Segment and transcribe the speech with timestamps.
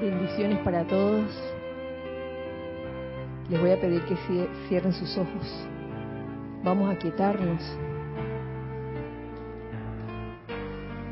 [0.00, 1.26] Bendiciones para todos.
[3.50, 4.16] Les voy a pedir que
[4.66, 5.68] cierren sus ojos.
[6.64, 7.60] Vamos a quietarnos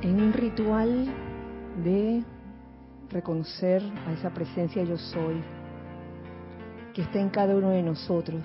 [0.01, 1.07] en un ritual
[1.85, 2.25] de
[3.11, 5.43] reconocer a esa presencia yo soy
[6.95, 8.43] que está en cada uno de nosotros.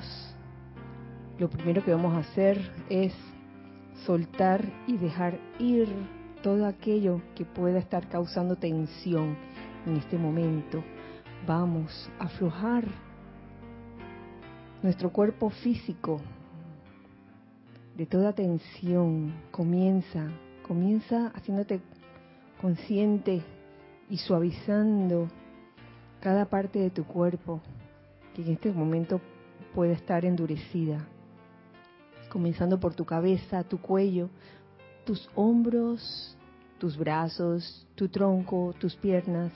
[1.39, 3.13] Lo primero que vamos a hacer es
[4.05, 5.87] soltar y dejar ir
[6.41, 9.37] todo aquello que pueda estar causando tensión
[9.85, 10.83] en este momento.
[11.47, 12.85] Vamos a aflojar
[14.81, 16.21] nuestro cuerpo físico
[17.97, 19.33] de toda tensión.
[19.51, 20.29] Comienza,
[20.65, 21.81] comienza haciéndote
[22.61, 23.41] consciente
[24.09, 25.27] y suavizando
[26.21, 27.61] cada parte de tu cuerpo
[28.33, 29.19] que en este momento
[29.75, 31.05] puede estar endurecida.
[32.29, 34.29] Comenzando por tu cabeza, tu cuello,
[35.05, 36.37] tus hombros,
[36.79, 39.51] tus brazos, tu tronco, tus piernas.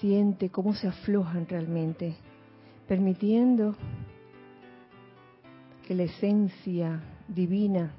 [0.00, 2.16] Siente cómo se aflojan realmente,
[2.86, 3.74] permitiendo
[5.86, 7.94] que la esencia divina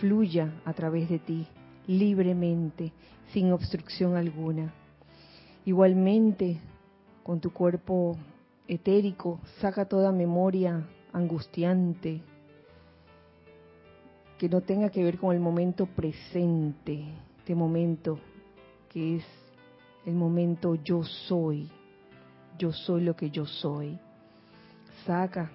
[0.00, 1.46] fluya a través de ti
[1.86, 2.92] libremente,
[3.32, 4.72] sin obstrucción alguna.
[5.64, 6.58] Igualmente,
[7.22, 8.16] con tu cuerpo
[8.68, 12.22] etérico, saca toda memoria angustiante,
[14.38, 17.04] que no tenga que ver con el momento presente,
[17.38, 18.18] este momento
[18.88, 19.24] que es
[20.06, 21.68] el momento yo soy,
[22.58, 23.98] yo soy lo que yo soy.
[25.06, 25.50] Saca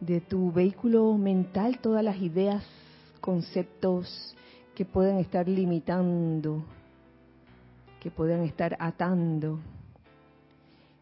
[0.00, 2.64] de tu vehículo mental todas las ideas,
[3.20, 4.36] conceptos
[4.74, 6.64] que puedan estar limitando,
[8.00, 9.58] que puedan estar atando.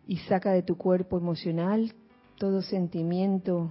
[0.06, 1.92] Y saca de tu cuerpo emocional
[2.38, 3.70] todo sentimiento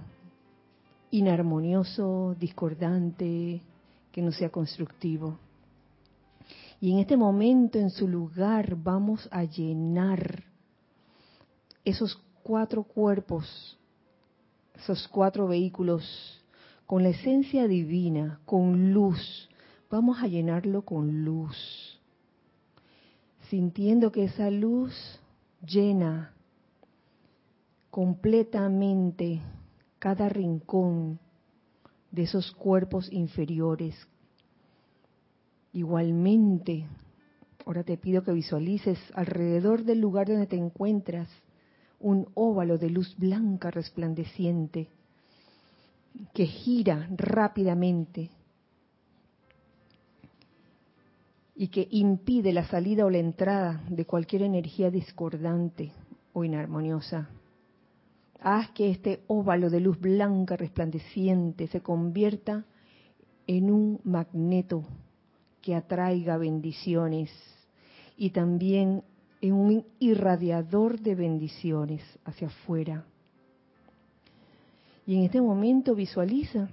[1.10, 3.62] inarmonioso, discordante,
[4.12, 5.38] que no sea constructivo.
[6.80, 10.44] Y en este momento, en su lugar, vamos a llenar
[11.84, 13.78] esos cuatro cuerpos,
[14.74, 16.04] esos cuatro vehículos,
[16.86, 19.48] con la esencia divina, con luz.
[19.90, 22.00] Vamos a llenarlo con luz,
[23.48, 24.92] sintiendo que esa luz
[25.66, 26.34] llena
[27.90, 29.40] completamente
[29.98, 31.18] cada rincón
[32.10, 33.94] de esos cuerpos inferiores.
[35.76, 36.86] Igualmente,
[37.66, 41.28] ahora te pido que visualices alrededor del lugar donde te encuentras
[42.00, 44.88] un óvalo de luz blanca resplandeciente
[46.32, 48.30] que gira rápidamente
[51.54, 55.92] y que impide la salida o la entrada de cualquier energía discordante
[56.32, 57.28] o inarmoniosa.
[58.40, 62.64] Haz que este óvalo de luz blanca resplandeciente se convierta
[63.46, 64.82] en un magneto
[65.66, 67.28] que atraiga bendiciones
[68.16, 69.02] y también
[69.40, 73.04] en un irradiador de bendiciones hacia afuera.
[75.08, 76.68] Y en este momento visualiza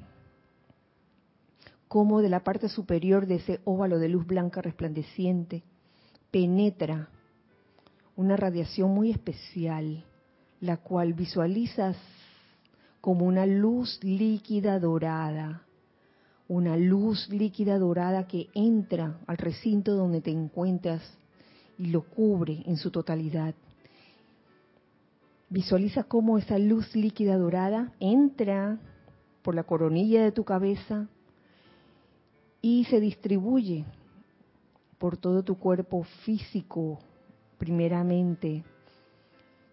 [1.88, 5.64] cómo de la parte superior de ese óvalo de luz blanca resplandeciente
[6.30, 7.10] penetra
[8.16, 10.06] una radiación muy especial
[10.62, 11.98] la cual visualizas
[13.02, 15.64] como una luz líquida dorada,
[16.54, 21.02] una luz líquida dorada que entra al recinto donde te encuentras
[21.80, 23.56] y lo cubre en su totalidad.
[25.50, 28.80] Visualiza cómo esa luz líquida dorada entra
[29.42, 31.08] por la coronilla de tu cabeza
[32.62, 33.86] y se distribuye
[35.00, 37.00] por todo tu cuerpo físico,
[37.58, 38.64] primeramente,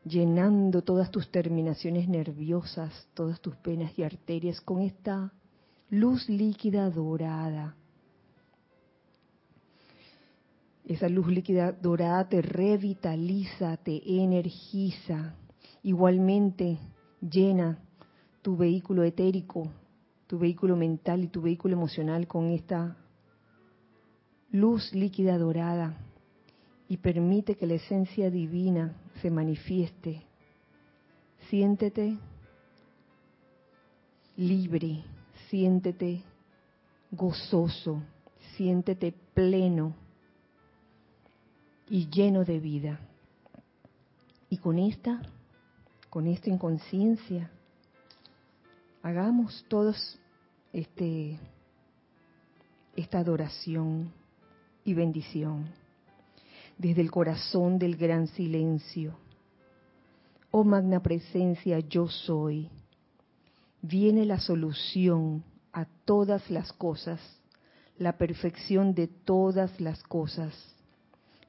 [0.07, 5.35] llenando todas tus terminaciones nerviosas, todas tus venas y arterias con esta
[5.91, 7.75] luz líquida dorada.
[10.85, 15.35] Esa luz líquida dorada te revitaliza, te energiza.
[15.83, 16.79] Igualmente
[17.21, 17.79] llena
[18.43, 19.71] tu vehículo etérico,
[20.27, 22.97] tu vehículo mental y tu vehículo emocional con esta
[24.53, 25.97] luz líquida dorada
[26.89, 30.23] y permite que la esencia divina se manifieste.
[31.49, 32.17] Siéntete
[34.37, 35.05] libre,
[35.51, 36.23] siéntete
[37.11, 38.03] gozoso,
[38.57, 39.95] siéntete pleno
[41.89, 43.01] y lleno de vida.
[44.49, 45.21] Y con esta,
[46.09, 47.51] con esta inconsciencia,
[49.03, 50.19] hagamos todos
[50.73, 51.39] este,
[52.97, 54.13] esta adoración
[54.85, 55.69] y bendición
[56.79, 59.15] desde el corazón del gran silencio.
[60.51, 62.71] Oh magna presencia, yo soy.
[63.83, 65.43] Viene la solución
[65.73, 67.21] a todas las cosas,
[67.99, 70.55] la perfección de todas las cosas.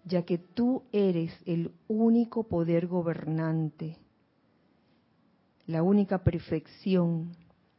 [0.03, 3.97] ya que tú eres el único poder gobernante,
[5.67, 7.35] la única perfección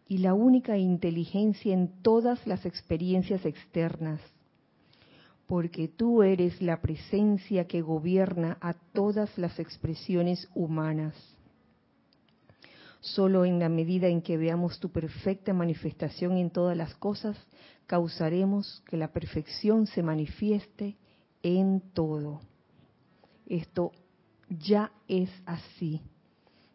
[0.06, 4.20] y la única inteligencia en todas las experiencias externas,
[5.46, 11.14] porque tú eres la presencia que gobierna a todas las expresiones humanas.
[13.02, 17.36] Solo en la medida en que veamos tu perfecta manifestación en todas las cosas,
[17.86, 20.96] causaremos que la perfección se manifieste
[21.42, 22.40] en todo.
[23.44, 23.90] Esto
[24.48, 26.00] ya es así.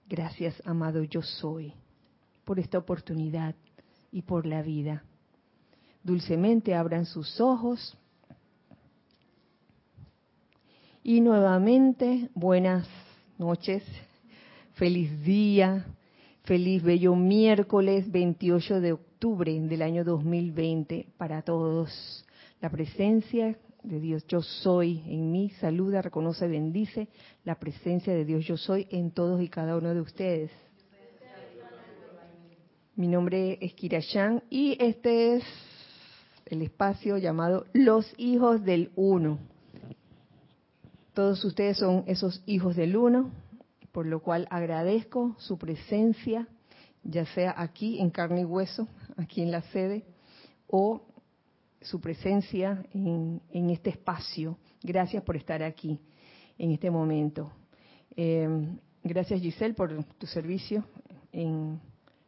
[0.09, 1.73] Gracias, amado yo soy,
[2.43, 3.55] por esta oportunidad
[4.11, 5.05] y por la vida.
[6.03, 7.97] Dulcemente abran sus ojos.
[11.03, 12.85] Y nuevamente, buenas
[13.37, 13.81] noches,
[14.73, 15.85] feliz día,
[16.47, 22.25] Feliz bello miércoles 28 de octubre del año 2020 para todos.
[22.61, 27.09] La presencia de Dios yo soy en mí saluda, reconoce, bendice
[27.43, 30.49] la presencia de Dios yo soy en todos y cada uno de ustedes.
[32.95, 35.43] Mi nombre es Kirayán y este es
[36.45, 39.37] el espacio llamado Los Hijos del Uno.
[41.13, 43.31] Todos ustedes son esos hijos del Uno,
[43.97, 46.47] por lo cual agradezco su presencia,
[47.01, 50.05] ya sea aquí en carne y hueso, aquí en la sede,
[50.67, 51.01] o
[51.81, 53.41] su presencia en,
[53.71, 54.59] este espacio.
[54.83, 55.99] Gracias por estar aquí
[56.59, 57.51] en este momento.
[58.15, 60.83] Em, gracias Giselle por tu servicio
[61.31, 61.81] en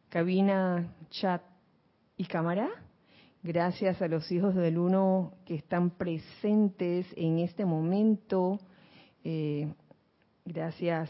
[0.08, 1.40] cabina, chat
[2.16, 2.68] y cámara.
[3.44, 8.58] Gracias a los hijos del uno que están presentes en este momento.
[9.22, 9.72] Eh,
[10.44, 11.08] gracias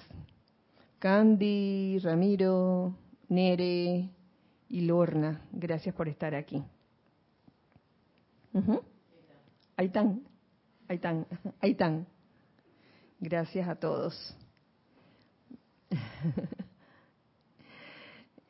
[1.01, 2.95] Candy, Ramiro,
[3.31, 4.11] Nere
[4.69, 6.63] y Lorna, gracias por estar aquí.
[10.91, 11.27] Están,
[11.61, 12.07] ahí están.
[13.19, 14.37] Gracias a todos.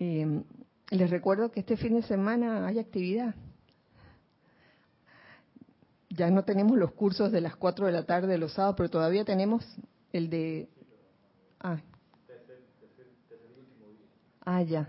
[0.03, 0.43] Eh,
[0.89, 3.35] les recuerdo que este fin de semana hay actividad.
[6.09, 8.89] Ya no tenemos los cursos de las 4 de la tarde de los sábados, pero
[8.89, 9.63] todavía tenemos
[10.15, 10.71] el de...
[11.61, 11.83] Ah,
[14.45, 14.89] Ah, ya.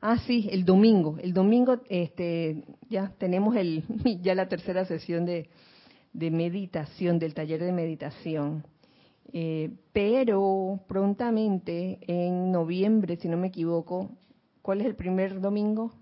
[0.00, 1.18] Ah, sí, el domingo.
[1.20, 3.84] El domingo este, ya tenemos el,
[4.22, 5.48] ya la tercera sesión de,
[6.14, 8.64] meditación, del taller de meditación.
[9.32, 14.10] Eh, pero prontamente, en noviembre, si no me equivoco,
[14.62, 15.92] ¿cuál es el primer domingo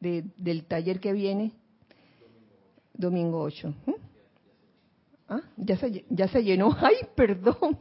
[0.00, 1.52] del taller que viene?
[2.92, 3.74] Domingo 8.
[3.86, 3.92] ¿Mm?
[5.28, 6.76] Ah, ya se, ya se llenó.
[6.80, 7.78] Ay, perdón.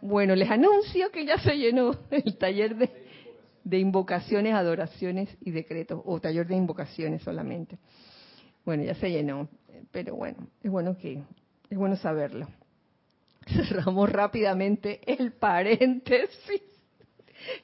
[0.00, 2.90] Bueno, les anuncio que ya se llenó el taller de
[3.64, 7.78] de invocaciones, adoraciones y decretos, o taller de invocaciones solamente.
[8.64, 9.48] Bueno, ya se llenó,
[9.90, 11.22] pero bueno, es bueno que,
[11.70, 12.48] es bueno saberlo.
[13.46, 16.62] Cerramos rápidamente el paréntesis.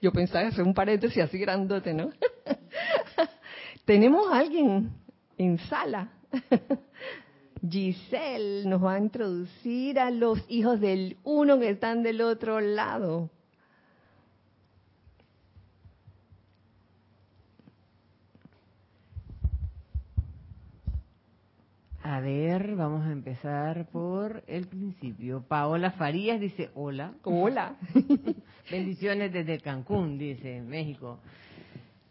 [0.03, 2.11] Yo pensaba hacer un paréntesis así grandote, ¿no?
[3.85, 4.91] Tenemos a alguien
[5.37, 6.11] en sala.
[7.69, 13.31] Giselle nos va a introducir a los hijos del uno que están del otro lado.
[22.10, 25.44] A ver, vamos a empezar por el principio.
[25.46, 27.12] Paola Farías dice hola.
[27.22, 27.77] Hola.
[28.70, 31.19] Bendiciones desde Cancún, dice México.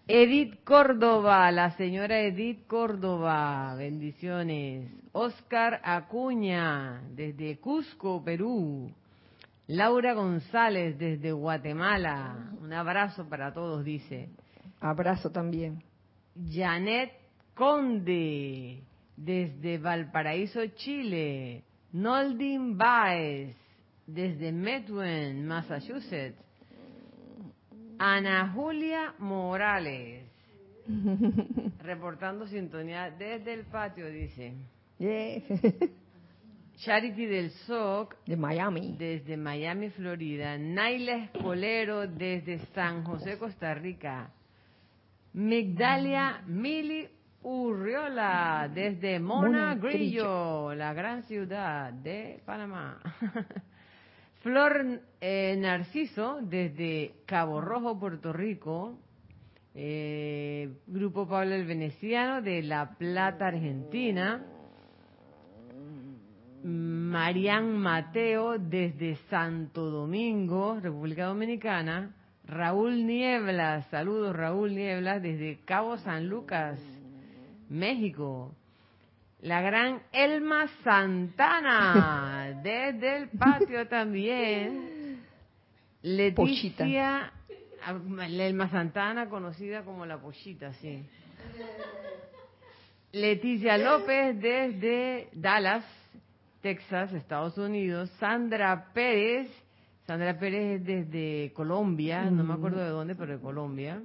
[0.08, 4.88] Edith Córdoba, la señora Edith Córdoba, bendiciones.
[5.14, 8.92] Oscar Acuña, desde Cusco, Perú.
[9.66, 12.52] Laura González, desde Guatemala.
[12.62, 14.30] Un abrazo para todos, dice.
[14.80, 15.82] Abrazo también.
[16.52, 17.14] Janet
[17.56, 18.84] Conde,
[19.18, 21.64] desde Valparaíso, Chile.
[21.92, 23.56] Noldin Baez,
[24.06, 26.38] desde Medwin, Massachusetts.
[28.00, 30.24] Ana Julia Morales,
[31.82, 34.54] reportando sintonía desde el patio, dice.
[36.78, 38.96] Charity del SOC, de Miami.
[39.00, 40.60] Desde Miami, Florida.
[40.60, 44.30] Naila Escolero, desde San José, Costa Rica.
[45.34, 47.10] Migdalia Mili
[47.44, 53.00] Urriola, desde Mona, Grillo, la gran ciudad de Panamá.
[54.42, 59.00] Flor eh, Narciso, desde Cabo Rojo, Puerto Rico.
[59.76, 64.44] Eh, Grupo Pablo el Veneciano, de La Plata, Argentina.
[66.64, 72.14] Marian Mateo, desde Santo Domingo, República Dominicana.
[72.46, 76.80] Raúl Nieblas, saludos Raúl Nieblas, desde Cabo San Lucas,
[77.70, 78.56] México.
[79.42, 85.22] La gran Elma Santana, desde el patio también.
[86.02, 87.32] Leticia,
[87.84, 91.06] ah, Elma Santana, conocida como la Pochita, sí.
[93.12, 95.84] Leticia López desde Dallas,
[96.62, 98.10] Texas, Estados Unidos.
[98.20, 99.50] Sandra Pérez,
[100.06, 104.02] Sandra Pérez desde Colombia, no me acuerdo de dónde, pero de Colombia.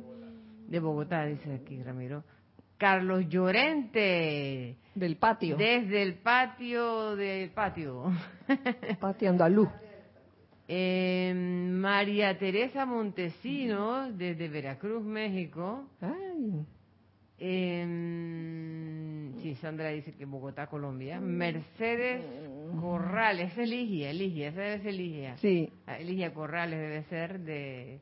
[0.69, 2.25] De Bogotá, dice aquí Ramiro.
[2.83, 4.77] Carlos Llorente.
[4.97, 5.57] Del patio.
[5.57, 8.11] Desde el patio del patio.
[9.01, 9.69] Patio andaluz.
[10.67, 15.85] Eh, María Teresa Montesinos, desde Veracruz, México.
[16.01, 16.67] Ay.
[17.39, 21.21] Eh, sí, Sandra dice que Bogotá, Colombia.
[21.21, 22.21] Mercedes
[22.81, 25.37] Corrales, Eligia, Eligia, esa debe ser Eligia.
[25.37, 25.71] Sí.
[25.87, 28.01] Ah, Eligia Corrales debe ser de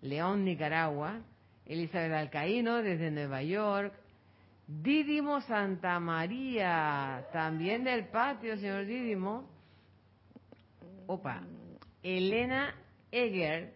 [0.00, 1.22] León, Nicaragua.
[1.66, 3.94] Elizabeth Alcaíno, desde Nueva York.
[4.80, 9.44] Dídimo Santa María, también del patio, señor Dídimo.
[11.06, 11.42] Opa.
[12.02, 12.74] Elena
[13.10, 13.74] Eger,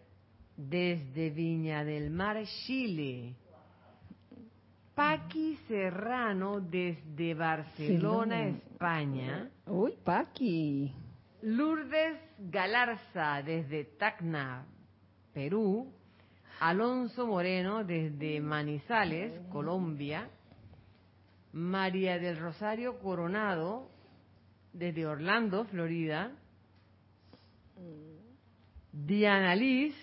[0.57, 3.35] desde Viña del Mar, Chile.
[4.95, 9.51] Paqui Serrano, desde Barcelona, España.
[9.67, 10.95] Uy, Paqui.
[11.43, 14.65] Lourdes Galarza, desde Tacna,
[15.35, 15.93] Perú.
[16.61, 20.31] Alonso Moreno, desde Manizales, Colombia.
[21.53, 23.89] María del Rosario Coronado,
[24.73, 26.33] desde Orlando, Florida.
[28.93, 29.95] Diana Liz,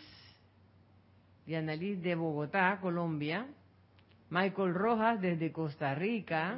[1.45, 3.47] Diana Liz de Bogotá, Colombia.
[4.29, 6.57] Michael Rojas desde Costa Rica.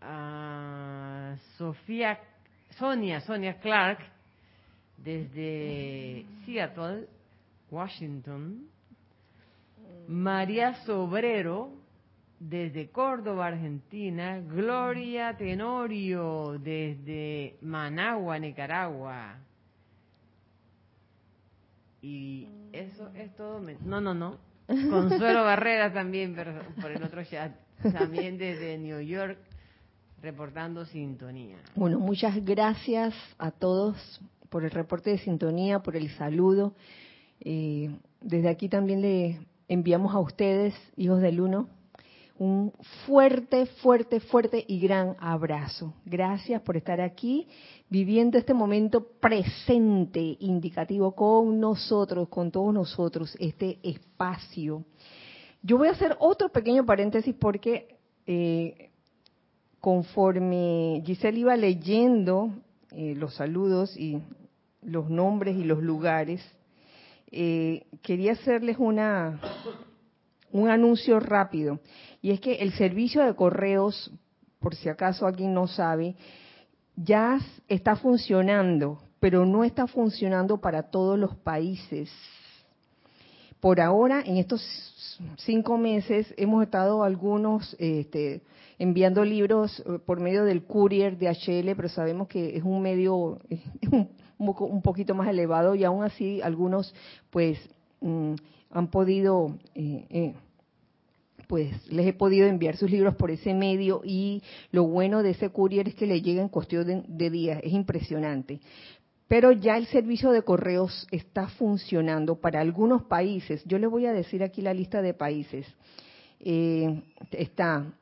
[0.00, 2.18] Ah, Sofía,
[2.78, 3.98] Sonia, Sonia Clark
[4.96, 7.08] desde Seattle,
[7.70, 8.68] Washington.
[10.08, 11.70] María Sobrero,
[12.40, 14.40] desde Córdoba, Argentina.
[14.40, 19.36] Gloria Tenorio, desde Managua, Nicaragua.
[22.00, 23.60] Y eso es todo.
[23.84, 24.38] No, no, no.
[24.66, 27.52] Consuelo Barrera también, pero por el otro chat.
[27.92, 29.38] También desde New York,
[30.22, 31.58] reportando sintonía.
[31.74, 36.72] Bueno, muchas gracias a todos por el reporte de sintonía, por el saludo.
[37.40, 39.38] Eh, desde aquí también le
[39.68, 41.68] enviamos a ustedes, hijos del uno,
[42.38, 42.72] un
[43.06, 45.94] fuerte, fuerte, fuerte y gran abrazo.
[46.04, 47.48] Gracias por estar aquí
[47.90, 54.84] viviendo este momento presente, indicativo con nosotros, con todos nosotros, este espacio.
[55.62, 57.96] Yo voy a hacer otro pequeño paréntesis porque
[58.26, 58.90] eh,
[59.80, 62.50] conforme Giselle iba leyendo
[62.92, 64.22] eh, los saludos y
[64.82, 66.40] los nombres y los lugares,
[67.30, 69.40] eh, quería hacerles una,
[70.52, 71.80] un anuncio rápido.
[72.22, 74.12] Y es que el servicio de correos,
[74.58, 76.16] por si acaso alguien no sabe,
[76.96, 82.10] ya está funcionando, pero no está funcionando para todos los países.
[83.60, 84.62] Por ahora, en estos
[85.38, 88.42] cinco meses, hemos estado algunos este,
[88.78, 93.40] enviando libros eh, por medio del courier de HL, pero sabemos que es un medio,
[94.38, 96.94] un poquito más elevado y aún así algunos
[97.30, 97.58] pues
[98.00, 98.34] mm,
[98.70, 100.34] han podido, eh, eh,
[101.46, 105.50] pues les he podido enviar sus libros por ese medio y lo bueno de ese
[105.50, 108.60] courier es que le llega en cuestión de, días, es impresionante.
[109.26, 113.62] Pero ya el servicio de correos está funcionando para algunos países.
[113.66, 115.66] Yo les voy a decir aquí la lista de países.
[116.40, 117.02] Eh,
[117.32, 117.92] está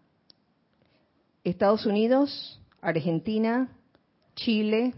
[1.42, 3.68] Estados Unidos, Argentina,
[4.36, 4.94] Chile,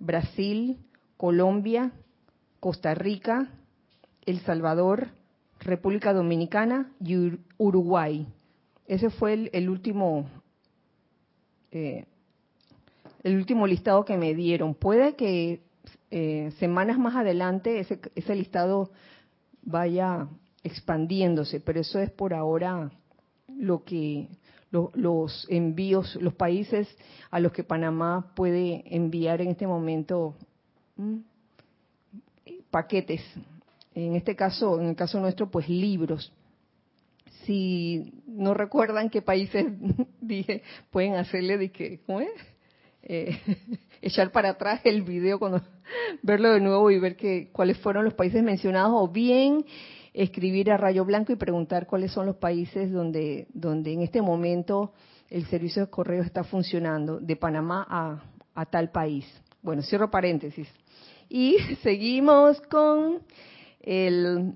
[0.00, 0.78] Brasil,
[1.16, 1.92] Colombia,
[2.60, 3.48] Costa Rica,
[4.26, 5.08] El Salvador,
[5.60, 8.26] República Dominicana y Uruguay.
[8.86, 10.26] Ese fue el, último
[11.70, 12.04] eh,
[13.22, 14.74] el último listado que me dieron.
[14.74, 15.60] Puede que
[16.10, 18.90] eh, semanas más adelante ese, ese listado
[19.62, 20.28] vaya
[20.62, 22.90] expandiéndose, pero eso es por ahora
[23.48, 24.28] lo que
[24.70, 26.88] los envíos, los países
[27.30, 30.34] a los que Panamá puede enviar en este momento
[32.70, 33.22] paquetes.
[33.94, 36.32] En este caso, en el caso nuestro, pues libros.
[37.44, 39.66] Si no recuerdan qué países
[40.20, 42.30] dije, pueden hacerle de que, ¿cómo es?
[43.02, 43.40] Eh,
[44.02, 45.62] echar para atrás el video cuando
[46.22, 49.64] verlo de nuevo y ver que cuáles fueron los países mencionados o bien
[50.22, 54.92] escribir a Rayo Blanco y preguntar cuáles son los países donde, donde en este momento
[55.30, 59.24] el servicio de correo está funcionando, de Panamá a, tal país.
[59.62, 60.68] Bueno, cierro paréntesis.
[61.28, 63.20] Y seguimos con
[63.80, 64.54] el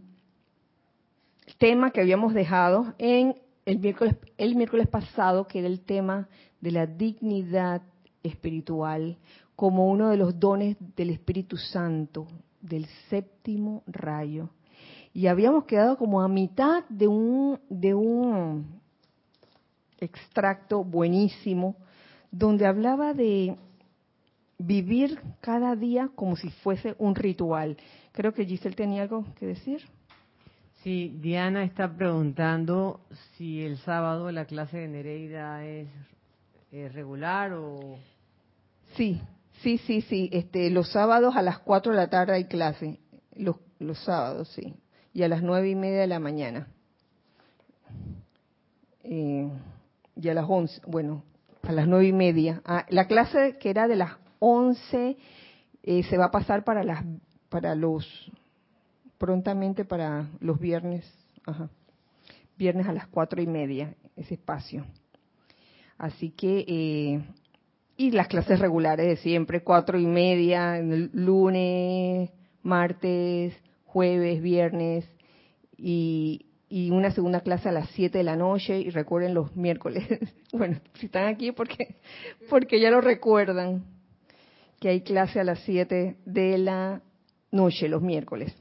[1.58, 6.28] tema que habíamos dejado en el miércoles, el miércoles pasado, que era el tema
[6.60, 7.82] de la dignidad
[8.24, 9.16] espiritual
[9.54, 12.26] como uno de los dones del Espíritu Santo,
[12.60, 14.50] del séptimo rayo.
[15.14, 18.80] Y habíamos quedado como a mitad de un, de un
[20.00, 21.76] extracto buenísimo
[22.30, 23.56] donde hablaba de
[24.58, 27.76] vivir cada día como si fuese un ritual.
[28.12, 29.82] Creo que Giselle tenía algo que decir.
[30.82, 33.00] Sí, Diana está preguntando
[33.36, 35.88] si el sábado la clase de Nereida es,
[36.92, 37.96] regular o...
[38.96, 39.20] Sí,
[39.60, 40.28] sí, sí, sí.
[40.32, 42.98] Este, los sábados a las 4 de la tarde hay clase.
[43.36, 44.74] Los, los sábados, sí.
[45.12, 46.68] Y a las nueve y media de la mañana.
[49.04, 49.50] Eh,
[50.16, 51.24] y a las 11, bueno,
[51.62, 52.62] a las nueve y media.
[52.64, 55.16] Ah, la clase que era de las 11
[55.82, 57.04] eh, se va a pasar para las
[57.48, 58.30] para los
[59.18, 61.04] prontamente para los viernes,
[61.44, 61.68] ajá,
[62.56, 64.84] viernes a las cuatro y media ese espacio.
[65.98, 67.24] Así que eh,
[67.96, 72.30] y las clases regulares de siempre cuatro y media, lunes,
[72.62, 73.54] martes,
[73.92, 75.04] jueves, viernes
[75.76, 76.46] y
[76.90, 80.04] una segunda clase a las 7 de la noche y recuerden los miércoles.
[80.52, 81.96] bueno, si están aquí porque
[82.48, 83.84] porque ya lo recuerdan
[84.80, 87.02] que hay clase a las 7 de la
[87.50, 88.54] noche los miércoles.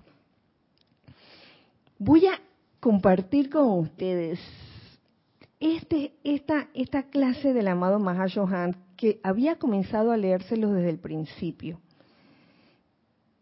[1.98, 2.40] Voy a
[2.80, 4.40] compartir con ustedes
[5.60, 11.80] este, esta, esta clase del amado Mahashohan que había comenzado a leérselo desde el principio,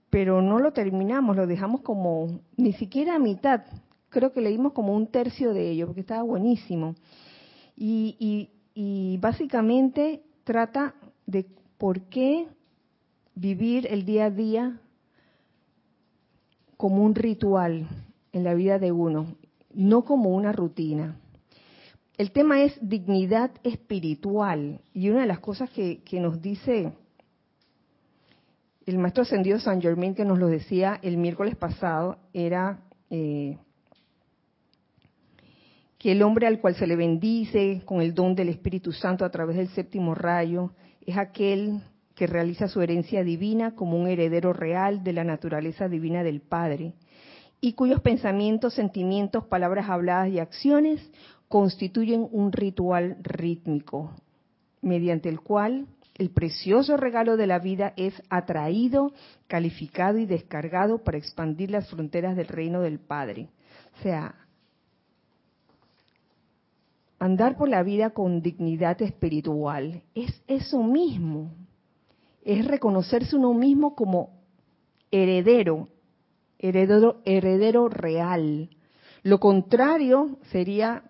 [0.10, 3.62] pero no lo terminamos, lo dejamos como ni siquiera a mitad,
[4.10, 6.96] creo que leímos como un tercio de ello, porque estaba buenísimo.
[7.76, 11.46] Y, y, básicamente trata de
[11.78, 12.48] por qué
[13.36, 14.82] vivir el día a día
[16.78, 17.88] como un ritual
[18.32, 19.36] en la vida de uno,
[19.74, 21.20] no como una rutina.
[22.18, 26.94] El tema es dignidad espiritual y una de las cosas que nos dice
[28.90, 33.58] el maestro ascendido San Germain, que nos lo decía el miércoles pasado, era eh,
[35.98, 39.30] que el hombre al cual se le bendice con el don del Espíritu Santo a
[39.30, 40.72] través del séptimo rayo
[41.06, 41.82] es aquel
[42.16, 46.94] que realiza su herencia divina como un heredero real de la naturaleza divina del Padre
[47.62, 51.02] y cuyos pensamientos, sentimientos, palabras habladas y acciones
[51.48, 54.14] constituyen un ritual rítmico,
[54.82, 55.88] mediante el cual
[56.20, 59.14] el precioso regalo de la vida es atraído,
[59.48, 63.48] calificado y descargado para expandir las fronteras del reino del Padre.
[63.98, 64.36] O sea,
[67.20, 71.52] andar por la vida con dignidad espiritual es eso mismo,
[72.44, 74.42] es reconocerse uno mismo como
[75.12, 75.88] heredero,
[76.58, 78.70] heredero, heredero real.
[79.24, 81.04] Lo contrario sería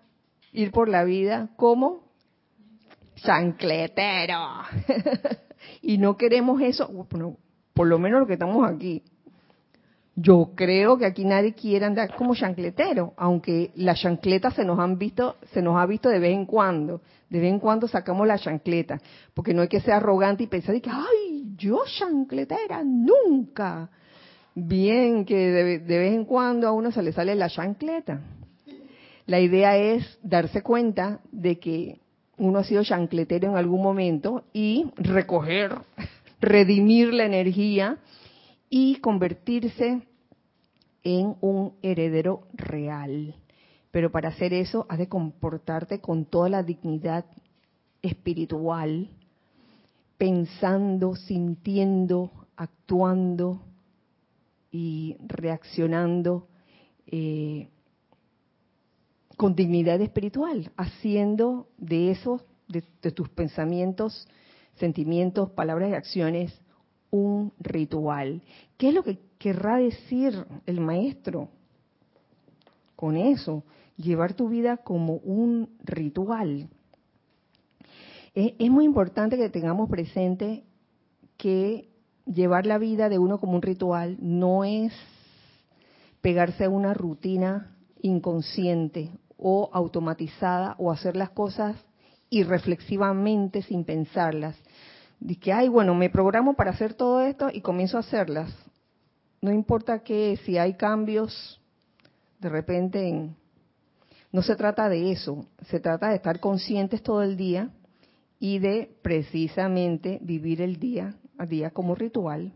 [0.52, 2.09] ir por la vida como
[3.22, 4.38] chancletero.
[5.82, 6.90] y no queremos eso,
[7.74, 9.02] por lo menos lo que estamos aquí.
[10.16, 14.98] Yo creo que aquí nadie quiere andar como chancletero, aunque las chancletas se nos han
[14.98, 17.00] visto, se nos ha visto de vez en cuando.
[17.30, 19.00] De vez en cuando sacamos la chancleta,
[19.32, 23.88] porque no hay que ser arrogante y pensar que, ay, yo chancletera, nunca.
[24.54, 28.20] Bien, que de, de vez en cuando a uno se le sale la chancleta.
[29.26, 31.99] La idea es darse cuenta de que
[32.40, 35.76] uno ha sido chancletero en algún momento y recoger,
[36.40, 37.98] redimir la energía
[38.70, 40.00] y convertirse
[41.04, 43.34] en un heredero real.
[43.90, 47.26] Pero para hacer eso has de comportarte con toda la dignidad
[48.00, 49.10] espiritual,
[50.16, 53.60] pensando, sintiendo, actuando
[54.72, 56.48] y reaccionando
[57.06, 57.68] eh,
[59.40, 64.28] con dignidad espiritual, haciendo de eso, de tus pensamientos,
[64.74, 66.60] sentimientos, palabras y acciones,
[67.10, 68.42] un ritual.
[68.76, 71.48] ¿Qué es lo que querrá decir el maestro
[72.96, 73.64] con eso?
[73.96, 76.68] Llevar tu vida como un ritual.
[78.34, 80.64] Es, muy importante que tengamos presente
[81.38, 81.88] que
[82.26, 84.92] llevar la vida de uno como un ritual no es
[86.20, 91.76] pegarse a una rutina inconsciente o automatizada o hacer las cosas
[92.28, 94.56] irreflexivamente sin pensarlas,
[95.20, 98.50] Dice que, ay, bueno, me programo para hacer todo esto y comienzo a hacerlas.
[99.42, 101.60] No importa que si hay cambios,
[102.40, 103.30] de repente,
[104.32, 107.70] no se trata de eso, se trata de estar conscientes todo el día
[108.38, 112.54] y de precisamente vivir el día a día como ritual.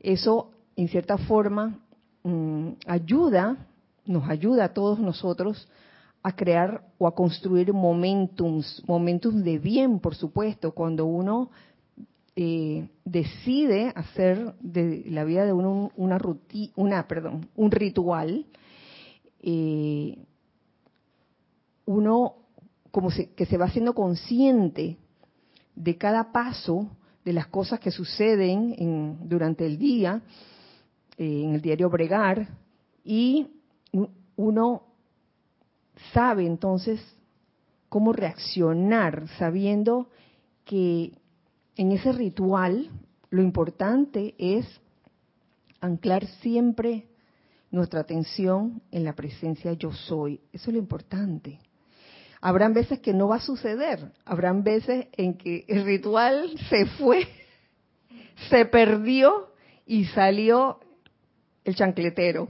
[0.00, 1.80] Eso, en cierta forma,
[2.24, 3.68] mm, ayuda,
[4.08, 5.68] nos ayuda a todos nosotros
[6.22, 11.50] a crear o a construir momentums, momentums de bien, por supuesto, cuando uno
[12.34, 16.18] eh, decide hacer de la vida de uno una
[16.74, 18.46] una, perdón, un ritual,
[19.40, 20.18] eh,
[21.84, 22.34] uno
[22.90, 24.96] como que se va haciendo consciente
[25.74, 26.88] de cada paso
[27.24, 30.22] de las cosas que suceden durante el día,
[31.16, 32.48] eh, en el diario Bregar,
[33.04, 33.48] y
[34.36, 34.82] uno
[36.12, 37.00] sabe entonces
[37.88, 40.08] cómo reaccionar, sabiendo
[40.64, 41.12] que
[41.76, 42.90] en ese ritual
[43.30, 44.66] lo importante es
[45.80, 47.06] anclar siempre
[47.70, 50.40] nuestra atención en la presencia yo soy.
[50.52, 51.58] Eso es lo importante.
[52.40, 57.26] Habrán veces que no va a suceder, habrán veces en que el ritual se fue,
[58.48, 59.52] se perdió
[59.86, 60.78] y salió
[61.64, 62.48] el chancletero.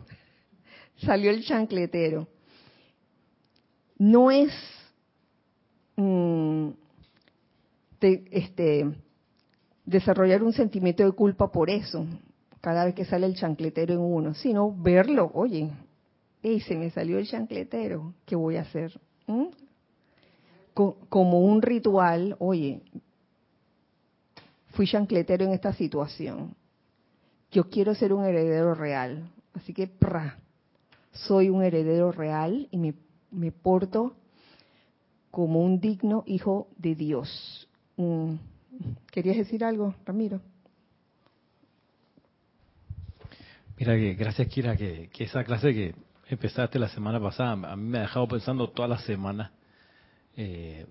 [0.99, 2.27] Salió el chancletero.
[3.99, 4.53] No es
[5.97, 6.69] mm,
[8.01, 8.95] este,
[9.85, 12.07] desarrollar un sentimiento de culpa por eso,
[12.61, 15.71] cada vez que sale el chancletero en uno, sino verlo, oye,
[16.43, 18.99] hey, se me salió el chancletero, ¿qué voy a hacer?
[19.27, 19.47] ¿Mm?
[21.09, 22.83] como un ritual, oye,
[24.75, 26.55] fui chancletero en esta situación,
[27.51, 29.89] yo quiero ser un heredero real, así que
[31.27, 32.95] soy un heredero real y me,
[33.31, 34.15] me porto
[35.31, 37.69] como un digno hijo de Dios.
[37.97, 38.35] Mm.
[39.11, 40.41] ¿Querías decir algo, Ramiro?
[43.79, 45.95] Mira que gracias Kira que, esa clase que
[46.29, 49.53] empezaste la semana pasada a mí me ha dejado pensando toda la semana
[50.37, 50.85] eh,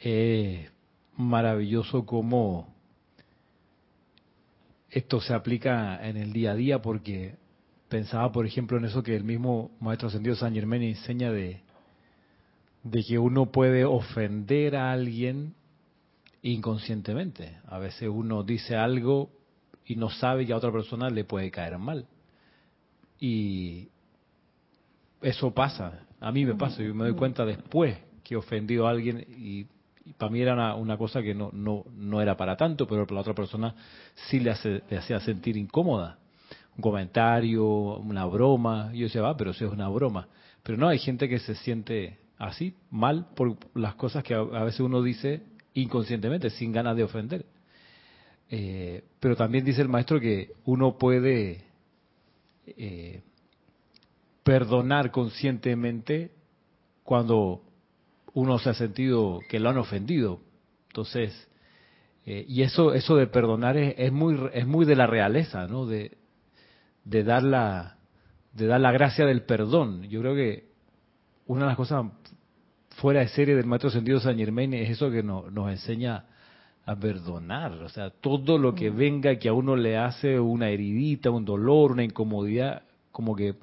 [0.00, 0.70] es
[1.16, 2.74] maravilloso cómo
[4.90, 7.36] esto se aplica en el día a día porque
[7.94, 11.60] pensaba, por ejemplo, en eso que el mismo Maestro Ascendido San Germán enseña de,
[12.82, 15.54] de que uno puede ofender a alguien
[16.42, 17.56] inconscientemente.
[17.68, 19.30] A veces uno dice algo
[19.86, 22.08] y no sabe que a otra persona le puede caer mal.
[23.20, 23.90] Y
[25.22, 26.00] eso pasa.
[26.18, 29.66] A mí me pasa, yo me doy cuenta después que he ofendido a alguien y,
[30.18, 33.20] para mí era una, cosa que no, no, no era para tanto, pero para la
[33.20, 33.72] otra persona
[34.14, 36.18] sí le, hacía sentir incómoda.
[36.76, 40.28] Un comentario, una broma, yo decía, va, pero eso es una broma.
[40.62, 44.80] Pero no, hay gente que se siente así, mal, por las cosas que a, veces
[44.80, 45.42] uno dice
[45.74, 47.46] inconscientemente, sin ganas de ofender.
[48.50, 51.64] Eh, pero también dice el maestro que uno puede
[52.66, 53.22] eh,
[54.42, 56.32] perdonar conscientemente
[57.02, 57.62] cuando
[58.34, 60.40] uno se ha sentido que lo han ofendido.
[60.88, 61.48] Entonces,
[62.26, 65.86] eh, y eso, eso de perdonar es, muy, es muy de la realeza, ¿no?
[65.86, 66.16] De,
[67.04, 67.96] de, dar la,
[68.52, 70.02] de dar la gracia del perdón.
[70.04, 70.64] Yo creo que
[71.46, 72.06] una de las cosas
[72.96, 76.24] fuera de serie del Maestro Sentido San Germain es eso que nos enseña
[76.86, 77.72] a perdonar.
[77.82, 78.96] O sea, todo lo que mm.
[78.96, 83.54] venga que a uno le hace una heridita, un dolor, una incomodidad, como que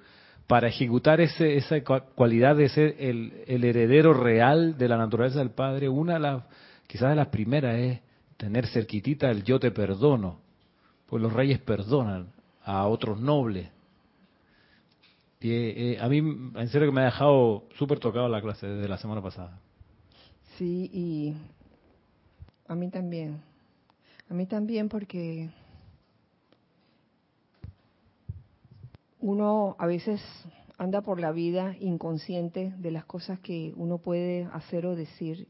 [0.47, 5.87] para ejecutar ese, esa cualidad de ser el, heredero real de la naturaleza del Padre,
[5.87, 6.43] una de las,
[6.87, 7.99] quizás de las primeras es
[8.37, 10.39] tener cerquitita el yo te perdono,
[11.05, 12.27] pues los reyes perdonan
[12.63, 13.69] a otros nobles.
[15.43, 18.97] Eh, a mí, en serio que me ha dejado súper tocado la clase de la
[18.97, 19.59] semana pasada.
[20.57, 21.35] Sí, y
[22.67, 23.41] a mí también.
[24.29, 25.49] A mí también porque
[29.19, 30.21] uno a veces
[30.77, 35.47] anda por la vida inconsciente de las cosas que uno puede hacer o decir.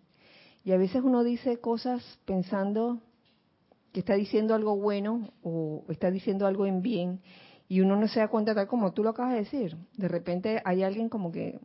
[0.63, 2.99] Y a veces uno dice cosas pensando
[3.91, 7.21] que está diciendo algo bueno o está diciendo algo en bien
[7.67, 9.77] y uno no se da cuenta tal como tú lo acabas de decir.
[9.95, 11.59] De repente hay alguien como que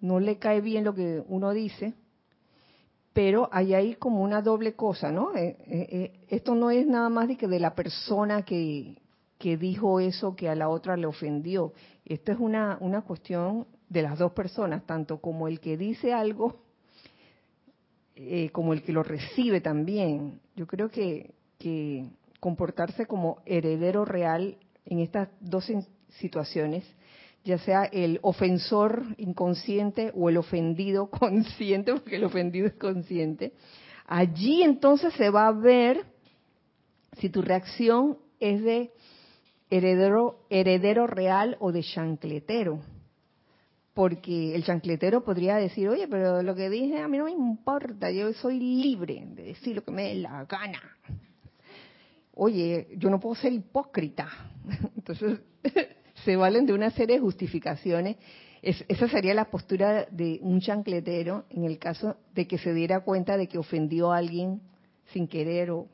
[0.00, 1.94] no le cae bien lo que uno dice,
[3.12, 5.34] pero hay ahí como una doble cosa, ¿no?
[5.36, 8.96] Eh, eh, eh, esto no es nada más de que de la persona que,
[9.38, 11.72] que dijo eso que a la otra le ofendió.
[12.04, 16.62] Esto es una, una cuestión de las dos personas, tanto como el que dice algo,
[18.22, 20.40] eh, como el que lo recibe también.
[20.54, 22.04] Yo creo que, que
[22.38, 25.72] comportarse como heredero real en estas dos
[26.18, 26.84] situaciones,
[27.44, 33.54] ya sea el ofensor inconsciente o el ofendido consciente, porque el ofendido es consciente,
[34.06, 36.04] allí entonces se va a ver
[37.18, 38.90] si tu reacción es de
[39.70, 42.80] heredero, heredero real o de chancletero.
[43.94, 48.10] Porque el chancletero podría decir, oye, pero lo que dije a mí no me importa,
[48.10, 50.80] yo soy libre de decir lo que me dé la gana.
[52.34, 54.28] Oye, yo no puedo ser hipócrita.
[54.96, 55.40] Entonces,
[56.24, 58.16] se valen de una serie de justificaciones
[58.62, 63.38] esa sería la postura de un chancletero en el caso de que se diera cuenta
[63.38, 64.60] de que ofendió a alguien
[65.12, 65.88] sin querer o,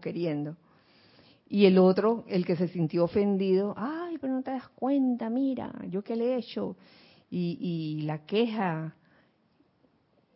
[0.00, 0.56] queriendo.
[1.48, 5.72] Y el otro, el que se sintió ofendido, ay, pero no te das cuenta, mira,
[5.88, 6.76] yo qué le he hecho.
[7.34, 8.94] Y, la queja,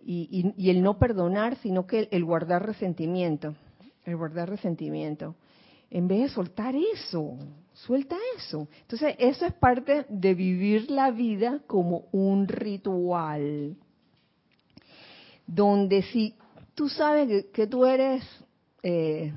[0.02, 3.54] y, y, el no perdonar, sino que el guardar resentimiento,
[4.06, 5.34] el guardar resentimiento.
[5.90, 7.36] En vez de soltar eso,
[7.76, 8.68] Suelta eso.
[8.80, 13.76] Entonces, eso es parte de vivir la vida como un ritual.
[15.46, 16.34] Donde si
[16.74, 18.24] tú sabes que, tú eres
[18.82, 19.30] eh,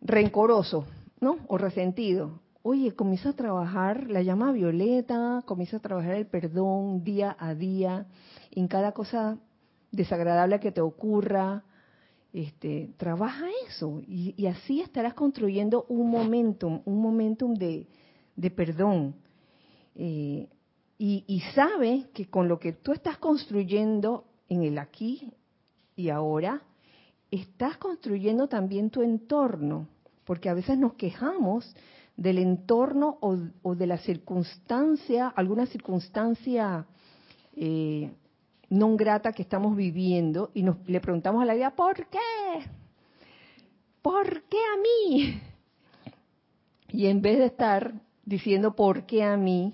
[0.00, 0.86] rencoroso,
[1.20, 1.36] ¿no?
[1.46, 2.40] O resentido.
[2.70, 8.04] Oye, comienza a trabajar la llama violeta, comienza a trabajar el perdón día a día,
[8.50, 9.38] en cada cosa
[9.90, 11.64] desagradable que te ocurra,
[12.34, 17.86] este, trabaja eso y, así estarás construyendo un momentum, un momentum de,
[18.54, 19.14] perdón.
[19.94, 20.46] Eh,
[20.98, 25.32] y, y sabe que con lo que tú estás construyendo en el aquí
[25.96, 26.60] y ahora,
[27.30, 29.88] estás construyendo también tu entorno,
[30.26, 31.74] porque a veces nos quejamos
[32.18, 36.84] del entorno o, de la circunstancia, alguna circunstancia
[37.54, 38.10] eh,
[38.70, 42.66] no grata que estamos viviendo y nos le preguntamos a la vida, ¿por qué?
[44.02, 45.40] ¿Por qué a mí?
[46.88, 49.72] Y en vez de estar diciendo ¿por qué a mí?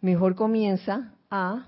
[0.00, 1.66] Mejor comienza a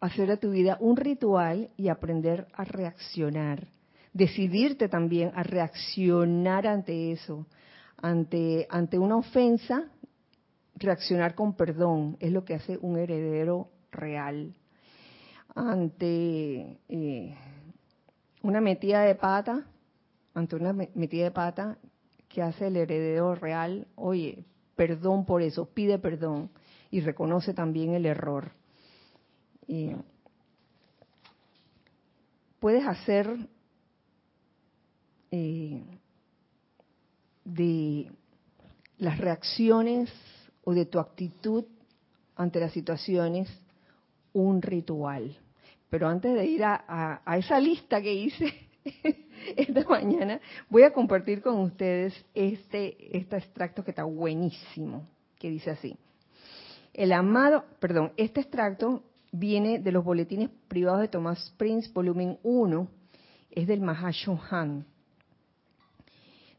[0.00, 3.68] hacer a tu vida un ritual y aprender a reaccionar.
[4.14, 7.46] Decidirte también a reaccionar ante eso.
[8.02, 9.84] Ante, ante una ofensa,
[10.74, 12.18] reaccionar con perdón.
[12.20, 14.54] Es lo que hace un heredero real
[15.54, 17.36] ante eh,
[18.42, 19.66] una metida de pata,
[20.34, 21.78] ante una metida de pata
[22.28, 26.50] que hace el heredero real, oye, perdón por eso, pide perdón
[26.90, 28.52] y reconoce también el error.
[32.58, 33.48] puedes hacer
[35.30, 35.82] eh,
[37.44, 38.10] de
[38.98, 40.12] las reacciones
[40.64, 41.64] o de tu actitud
[42.36, 43.48] ante las situaciones
[44.32, 45.36] un ritual.
[45.90, 48.54] Pero antes de ir a, esa lista que hice
[49.56, 55.06] esta mañana, voy a compartir con ustedes este, este extracto que está buenísimo,
[55.38, 55.96] que dice así.
[56.94, 59.02] El amado, perdón, este extracto
[59.32, 62.88] viene de los boletines privados de Thomas Prince, volumen 1,
[63.50, 64.86] es del Mahashohan.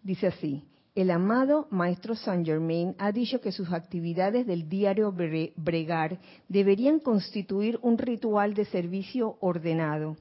[0.03, 0.63] Dice así,
[0.95, 7.79] el amado Maestro Saint Germain ha dicho que sus actividades del diario bregar deberían constituir
[7.81, 10.15] un ritual de servicio ordenado.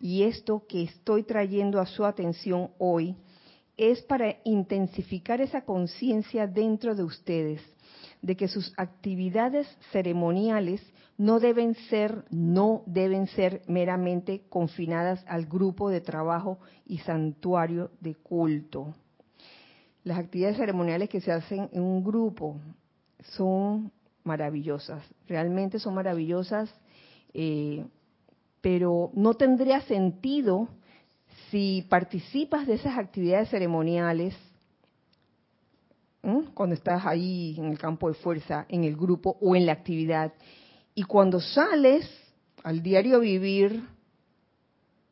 [0.00, 3.14] Y esto que estoy trayendo a su atención hoy
[3.76, 7.62] es para intensificar esa conciencia dentro de ustedes
[8.20, 10.82] de que sus actividades ceremoniales
[11.16, 18.16] no deben ser no deben ser meramente confinadas al grupo de trabajo y santuario de
[18.16, 18.94] culto
[20.08, 22.58] las actividades ceremoniales que se hacen en un grupo
[23.36, 23.92] son
[24.24, 26.74] maravillosas, realmente son maravillosas,
[27.34, 27.84] eh,
[28.62, 30.68] pero no tendría sentido
[31.50, 34.34] si participas de esas actividades ceremoniales
[36.54, 40.32] cuando estás ahí en el campo de fuerza, en el grupo o en la actividad,
[40.94, 42.10] y cuando sales
[42.64, 43.82] al diario vivir,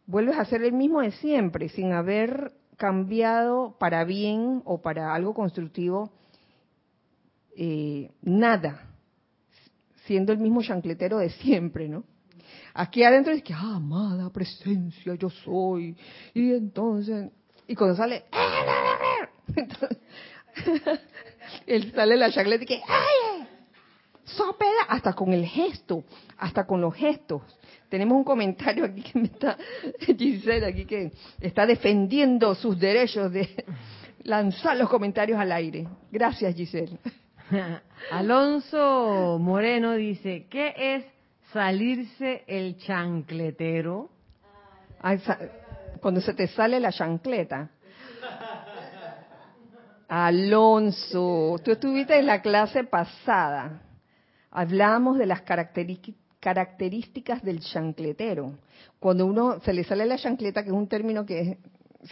[0.06, 5.34] vuelves a hacer el mismo de siempre, sin haber cambiado para bien o para algo
[5.34, 6.12] constructivo
[7.56, 8.90] eh, nada,
[10.04, 12.04] siendo el mismo chancletero de siempre, ¿no?
[12.74, 15.96] Aquí adentro es que, ah, amada presencia, yo soy.
[16.34, 17.30] Y entonces,
[17.66, 18.24] y cuando sale,
[21.66, 23.35] él sale la chancleta y que, ¡ay!
[24.26, 26.04] Sopela, hasta con el gesto,
[26.36, 27.42] hasta con los gestos.
[27.88, 29.56] Tenemos un comentario aquí que me está,
[30.18, 33.48] Giselle, aquí que está defendiendo sus derechos de
[34.24, 35.86] lanzar los comentarios al aire.
[36.10, 36.98] Gracias, Giselle.
[38.10, 41.04] Alonso Moreno dice, ¿qué es
[41.52, 44.10] salirse el chancletero?
[46.00, 47.70] Cuando se te sale la chancleta.
[50.08, 53.82] Alonso, tú estuviste en la clase pasada.
[54.56, 58.54] Hablamos de las características del chancletero.
[58.98, 61.58] Cuando uno se le sale la chancleta, que es un término que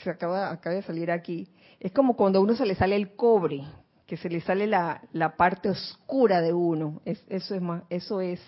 [0.02, 1.48] se acaba, acaba de salir aquí,
[1.80, 3.64] es como cuando a uno se le sale el cobre,
[4.06, 7.00] que se le sale la, la parte oscura de uno.
[7.06, 8.42] Es, eso es, más, eso es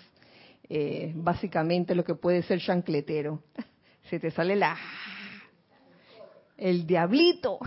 [0.68, 3.44] eh, básicamente lo que puede ser chancletero.
[4.10, 4.76] Se te sale la
[6.58, 7.60] el diablito,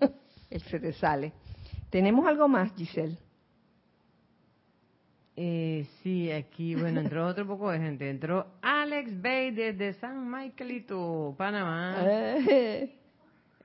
[0.50, 1.34] él se te sale.
[1.90, 3.18] ¿Tenemos algo más, Giselle?
[5.36, 8.08] Eh, sí, aquí, bueno, entró otro poco de gente.
[8.08, 11.96] Entró Alex Bay desde San Michaelito, Panamá.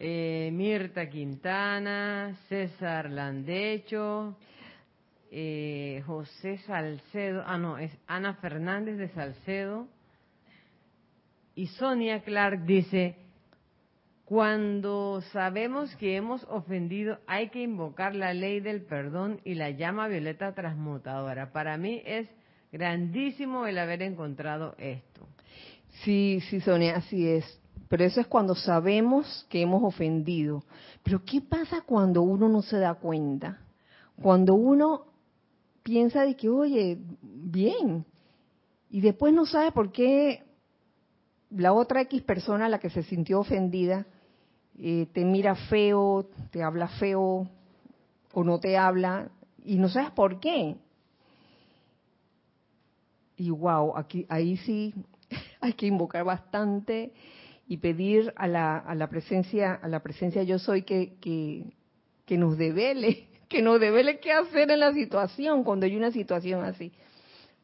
[0.01, 4.37] Eh, Mirta Quintana, César Landecho,
[5.29, 9.89] eh, José Salcedo, ah, no, es Ana Fernández de Salcedo.
[11.53, 13.17] Y Sonia Clark dice,
[14.29, 20.07] cuando sabemos que hemos ofendido, hay que invocar la ley del perdón y la llama
[20.07, 21.51] violeta transmutadora.
[21.51, 22.27] Para mí es
[22.71, 25.27] grandísimo el haber encontrado esto.
[26.03, 27.59] Sí, sí, Sonia, así es.
[27.87, 30.63] Pero eso es cuando sabemos que hemos ofendido.
[31.01, 33.59] Pero ¿qué pasa cuando uno no se da cuenta?
[34.21, 35.05] Cuando uno
[35.81, 38.05] piensa de que, oye, bien,
[38.91, 40.43] y después no sabe por qué
[41.49, 44.05] la otra X persona, la que se sintió ofendida,
[44.81, 47.49] eh, te mira feo, te habla feo
[48.33, 49.29] o no te habla
[49.63, 50.77] y no sabes por qué.
[53.35, 54.93] Y wow, aquí, ahí sí
[55.61, 57.11] hay que invocar bastante
[57.67, 61.65] y pedir a la, a la presencia, a la presencia yo soy que, que,
[62.25, 66.63] que nos devele, que nos devele qué hacer en la situación cuando hay una situación
[66.63, 66.93] así.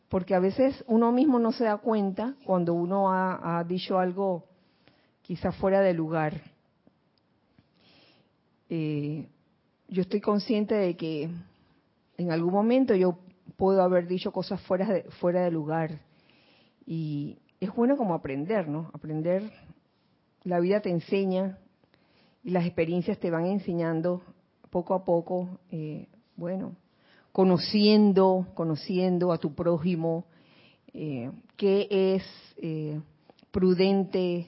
[0.09, 4.45] Porque a veces uno mismo no se da cuenta cuando uno ha, ha dicho algo
[5.21, 6.54] quizá fuera de lugar
[8.69, 9.27] eh,
[9.87, 11.29] yo estoy consciente de que
[12.17, 13.17] en algún momento yo
[13.57, 16.01] puedo haber dicho cosas fuera de, fuera de lugar.
[16.85, 18.89] Y es bueno como aprender, ¿no?
[18.93, 19.51] Aprender,
[20.43, 21.57] la vida te enseña
[22.43, 24.21] y las experiencias te van enseñando
[24.69, 26.75] poco a poco, eh, bueno,
[27.31, 30.25] conociendo, conociendo a tu prójimo,
[30.93, 32.23] eh, qué es
[32.57, 33.01] eh,
[33.51, 34.47] prudente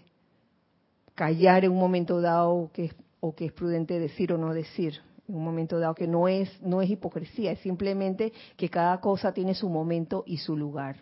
[1.16, 5.02] callar en un momento dado, qué es o que es prudente decir o no decir
[5.28, 9.34] en un momento dado que no es no es hipocresía es simplemente que cada cosa
[9.34, 10.98] tiene su momento y su lugar.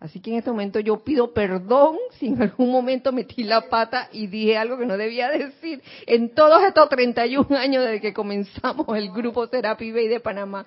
[0.00, 4.08] Así que en este momento yo pido perdón si en algún momento metí la pata
[4.12, 8.86] y dije algo que no debía decir en todos estos 31 años desde que comenzamos
[8.96, 10.66] el grupo Therapy Bay de Panamá.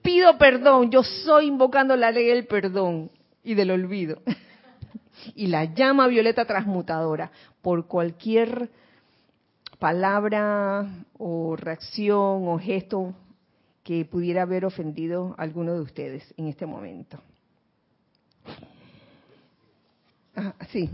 [0.00, 3.10] Pido perdón yo soy invocando la ley del perdón
[3.42, 4.22] y del olvido.
[5.36, 8.70] Y la llama violeta transmutadora por cualquier
[9.82, 10.86] palabra
[11.18, 13.16] o reacción o gesto
[13.82, 17.20] que pudiera haber ofendido a alguno de ustedes en este momento.
[20.36, 20.88] Ah, sí.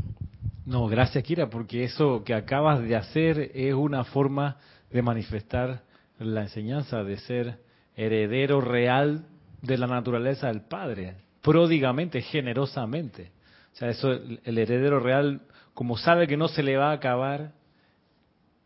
[0.64, 4.56] No, gracias Kira, porque eso que acabas de hacer es una forma
[4.90, 5.82] de manifestar
[6.18, 7.58] la enseñanza de ser
[7.94, 9.26] heredero real
[9.60, 13.32] de la naturaleza del Padre, pródigamente, generosamente.
[13.74, 15.42] O sea, eso el heredero real,
[15.74, 17.57] como sabe que no se le va a acabar,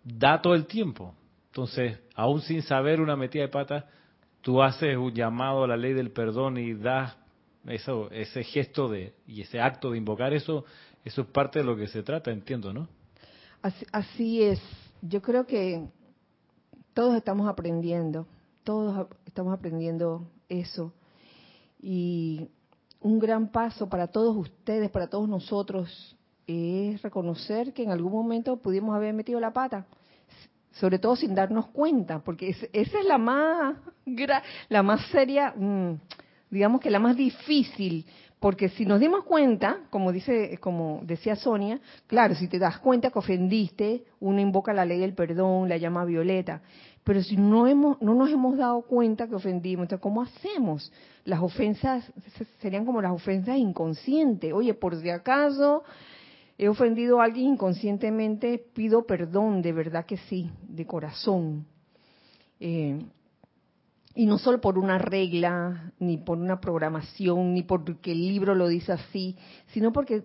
[0.05, 1.15] da todo el tiempo.
[1.47, 3.87] Entonces, aún sin saber una metida de pata,
[4.41, 7.17] tú haces un llamado a la ley del perdón y das
[7.67, 10.65] eso, ese gesto de y ese acto de invocar eso,
[11.05, 12.89] eso es parte de lo que se trata, entiendo, ¿no?
[13.61, 14.61] Así, así es.
[15.03, 15.87] Yo creo que
[16.95, 18.27] todos estamos aprendiendo,
[18.65, 20.93] todos estamos aprendiendo eso.
[21.81, 22.49] Y
[23.01, 28.57] un gran paso para todos ustedes, para todos nosotros, es reconocer que en algún momento
[28.57, 29.87] pudimos haber metido la pata,
[30.73, 33.77] sobre todo sin darnos cuenta, porque esa es la más,
[34.69, 35.95] la más seria, mm,
[36.51, 38.07] digamos que la más difícil,
[38.43, 41.79] porque si nos dimos cuenta, como dice, como decía Sonia,
[42.09, 46.05] claro, si te das cuenta que ofendiste, uno invoca la ley del perdón, la llama
[46.05, 46.61] violeta.
[47.05, 50.93] Pero si no hemos, no nos hemos dado cuenta que ofendimos, entonces ¿cómo hacemos?
[51.25, 52.05] Las ofensas
[52.61, 54.53] serían como las ofensas inconscientes.
[54.53, 55.85] Oye, por si acaso
[56.63, 61.67] he ofendido a alguien inconscientemente, pido perdón, de verdad que sí, de corazón.
[62.61, 63.05] Eh,
[64.15, 68.69] y no solo por una regla, ni por una programación, ni porque el libro lo
[68.69, 69.37] dice así,
[69.73, 70.23] sino porque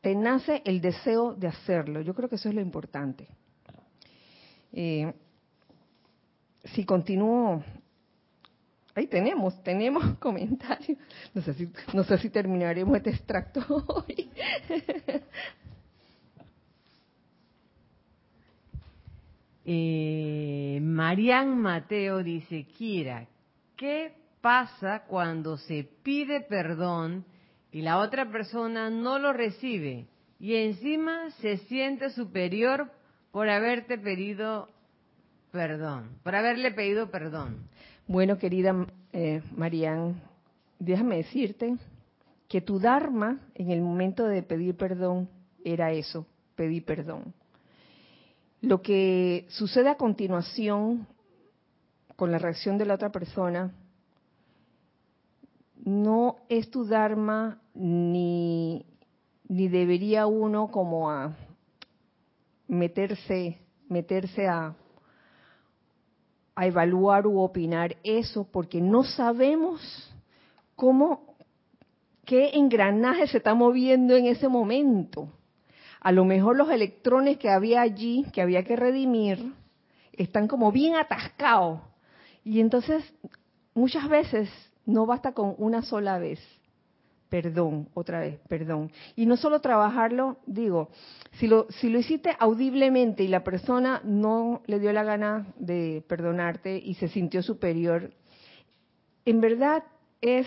[0.00, 2.00] te nace el deseo de hacerlo.
[2.00, 3.28] Yo creo que eso es lo importante.
[4.72, 5.12] Eh,
[6.64, 7.62] si continúo,
[8.94, 10.96] ahí tenemos, tenemos comentarios.
[11.34, 14.30] No sé si, no sé si terminaremos este extracto hoy.
[19.64, 23.26] Eh, Marian Mateo dice, Kira,
[23.76, 24.12] ¿qué
[24.42, 27.24] pasa cuando se pide perdón
[27.72, 30.06] y la otra persona no lo recibe
[30.38, 32.90] y encima se siente superior
[33.32, 34.68] por haberte pedido
[35.50, 37.66] perdón, por haberle pedido perdón?
[38.06, 40.20] Bueno, querida eh, Marian,
[40.78, 41.74] déjame decirte
[42.48, 45.30] que tu Dharma en el momento de pedir perdón
[45.64, 47.32] era eso, pedir perdón
[48.64, 51.06] lo que sucede a continuación
[52.16, 53.74] con la reacción de la otra persona
[55.84, 58.86] no es tu Dharma ni,
[59.48, 61.36] ni debería uno como a
[62.66, 63.58] meterse,
[63.88, 64.74] meterse a,
[66.54, 69.80] a evaluar u opinar eso porque no sabemos
[70.74, 71.36] cómo,
[72.24, 75.28] qué engranaje se está moviendo en ese momento.
[76.04, 79.54] A lo mejor los electrones que había allí, que había que redimir,
[80.12, 81.80] están como bien atascados.
[82.44, 83.02] Y entonces,
[83.72, 84.50] muchas veces
[84.84, 86.40] no basta con una sola vez.
[87.30, 88.92] Perdón, otra vez, perdón.
[89.16, 90.90] Y no solo trabajarlo, digo,
[91.38, 96.04] si lo, si lo hiciste audiblemente y la persona no le dio la gana de
[96.06, 98.10] perdonarte y se sintió superior,
[99.24, 99.84] en verdad
[100.20, 100.46] es,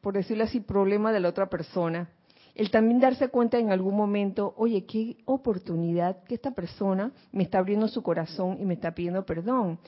[0.00, 2.08] por decirlo así, problema de la otra persona.
[2.54, 7.58] El también darse cuenta en algún momento, oye, qué oportunidad que esta persona me está
[7.58, 9.80] abriendo su corazón y me está pidiendo perdón.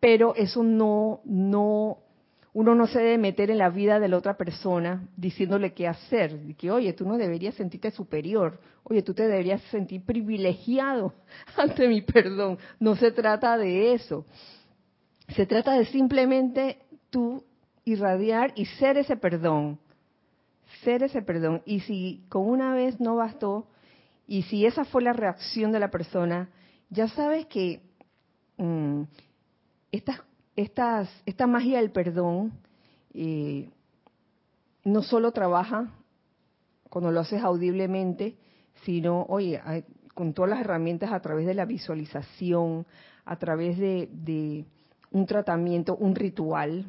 [0.00, 1.98] Pero eso no, no,
[2.54, 6.54] uno no se debe meter en la vida de la otra persona diciéndole qué hacer.
[6.56, 8.60] Que, oye, tú no deberías sentirte superior.
[8.84, 11.12] Oye, tú te deberías sentir privilegiado
[11.56, 12.56] ante mi perdón.
[12.80, 14.24] No se trata de eso.
[15.34, 16.78] Se trata de simplemente
[17.10, 17.44] tú
[17.84, 19.78] irradiar y ser ese perdón
[20.82, 21.62] ser ese perdón.
[21.64, 23.68] Y si con una vez no bastó,
[24.26, 26.50] y si esa fue la reacción de la persona,
[26.90, 27.82] ya sabes que
[28.56, 29.02] mm,
[29.92, 30.20] estas,
[30.56, 32.52] estas, esta magia del perdón
[33.14, 33.70] eh,
[34.84, 35.92] no solo trabaja
[36.90, 38.36] cuando lo haces audiblemente,
[38.84, 39.60] sino, oye,
[40.14, 42.86] con todas las herramientas a través de la visualización,
[43.24, 44.64] a través de
[45.10, 46.84] un tratamiento, un ritual,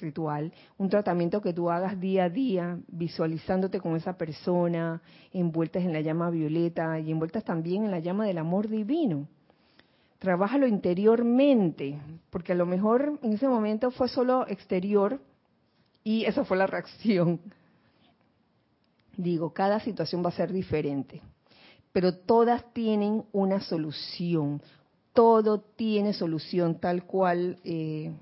[0.00, 5.00] ritual, un tratamiento que tú hagas día a día, visualizándote con esa persona,
[5.32, 9.28] envueltas en la llama violeta y envueltas también en la llama del amor divino.
[10.18, 11.98] Trabájalo interiormente,
[12.30, 15.20] porque a lo mejor en ese momento fue solo exterior
[16.02, 17.40] y esa fue la reacción.
[19.16, 21.22] Digo, cada situación va a ser diferente,
[21.92, 24.60] pero todas tienen una solución,
[25.14, 28.12] todo tiene solución tal cual eh,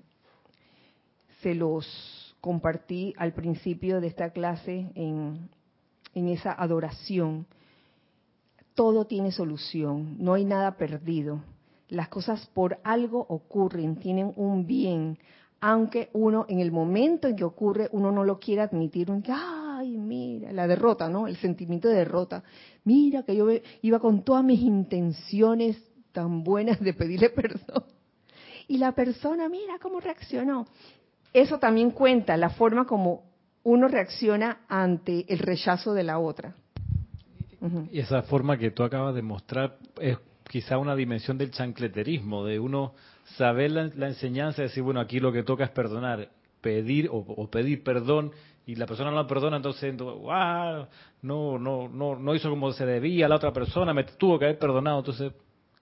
[1.41, 5.49] se los compartí al principio de esta clase en,
[6.15, 7.47] esa adoración.
[8.75, 11.43] Todo tiene solución, no hay nada perdido.
[11.89, 15.19] Las cosas por algo ocurren, tienen un bien,
[15.61, 20.53] aunque uno en el momento en que ocurre uno no lo quiera admitir, ay, mira,
[20.53, 21.27] la derrota, ¿no?
[21.27, 22.43] El sentimiento de derrota.
[22.85, 23.47] Mira que yo
[23.83, 27.85] iba con todas mis intenciones tan buenas de pedirle perdón.
[28.69, 30.67] Y la persona, mira cómo reaccionó.
[31.33, 33.25] Eso también cuenta la forma como
[33.65, 36.55] uno reacciona ante el rechazo de la otra.
[37.93, 42.59] Y esa forma que tú acabas de mostrar es quizá una dimensión del chancleterismo, de
[42.59, 42.95] uno
[43.37, 46.29] saber la, enseñanza, decir, bueno, aquí lo que toca es perdonar,
[46.61, 48.33] pedir o, pedir perdón
[48.67, 50.89] y la persona no lo perdona, entonces, no,
[51.23, 54.99] no, no, no hizo como se debía, la otra persona me tuvo que haber perdonado,
[54.99, 55.33] entonces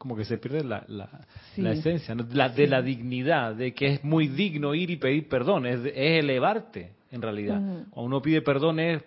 [0.00, 4.28] como que se pierde la, la, esencia la, de la dignidad, de que es muy
[4.28, 7.60] digno ir y pedir perdón, es, elevarte en realidad.
[7.90, 9.02] Cuando uno pide perdón es,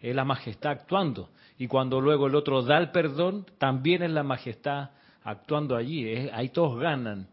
[0.00, 1.30] es, la majestad actuando.
[1.58, 4.90] Y cuando luego el otro da el perdón, también es la majestad
[5.22, 6.10] actuando allí.
[6.10, 7.28] Es, ahí todos ganan.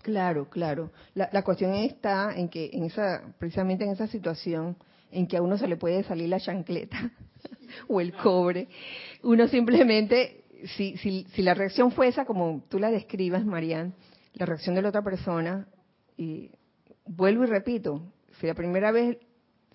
[0.00, 0.90] Claro, claro.
[1.12, 4.78] La, la cuestión está en que en esa, precisamente en esa situación
[5.12, 7.10] en que a uno se le puede salir la chancleta
[7.86, 8.66] o el cobre,
[9.22, 10.44] uno simplemente
[10.76, 13.94] si, si, si la reacción fue esa, como tú la describas, Marian,
[14.34, 15.68] la reacción de la otra persona,
[16.16, 16.50] y
[17.06, 18.02] vuelvo y repito,
[18.40, 19.18] si la primera vez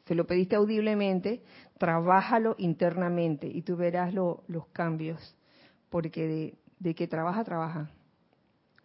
[0.05, 1.41] se lo pediste audiblemente,
[1.77, 5.35] trabájalo internamente y tú verás los cambios,
[5.89, 7.89] porque de, de, que trabaja, trabaja.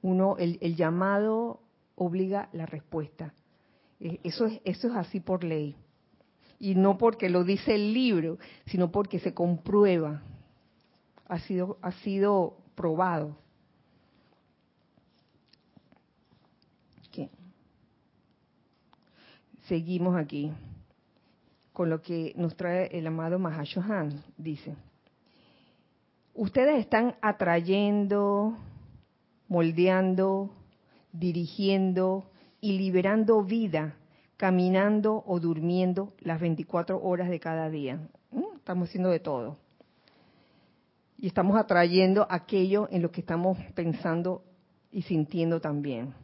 [0.01, 1.61] Uno, el, el llamado
[1.97, 3.35] obliga la respuesta.
[4.01, 5.75] Eh, eso es, eso es así por ley.
[6.61, 10.23] Y no porque lo dice el libro, sino porque se comprueba
[11.29, 13.37] ha sido, ha sido probado.
[19.68, 20.51] Seguimos aquí
[21.74, 24.24] con lo que nos trae el amado Mahashohan.
[24.39, 24.74] Dice,
[26.33, 28.57] ustedes están atrayendo,
[29.47, 30.49] moldeando,
[31.12, 32.31] dirigiendo
[32.62, 33.95] y liberando vida,
[34.39, 38.01] caminando o durmiendo las 24 horas de cada día.
[38.31, 39.68] Mm, estamos haciendo de todo
[41.19, 44.45] y estamos atrayendo aquello en lo que estamos pensando
[44.93, 46.14] y sintiendo también.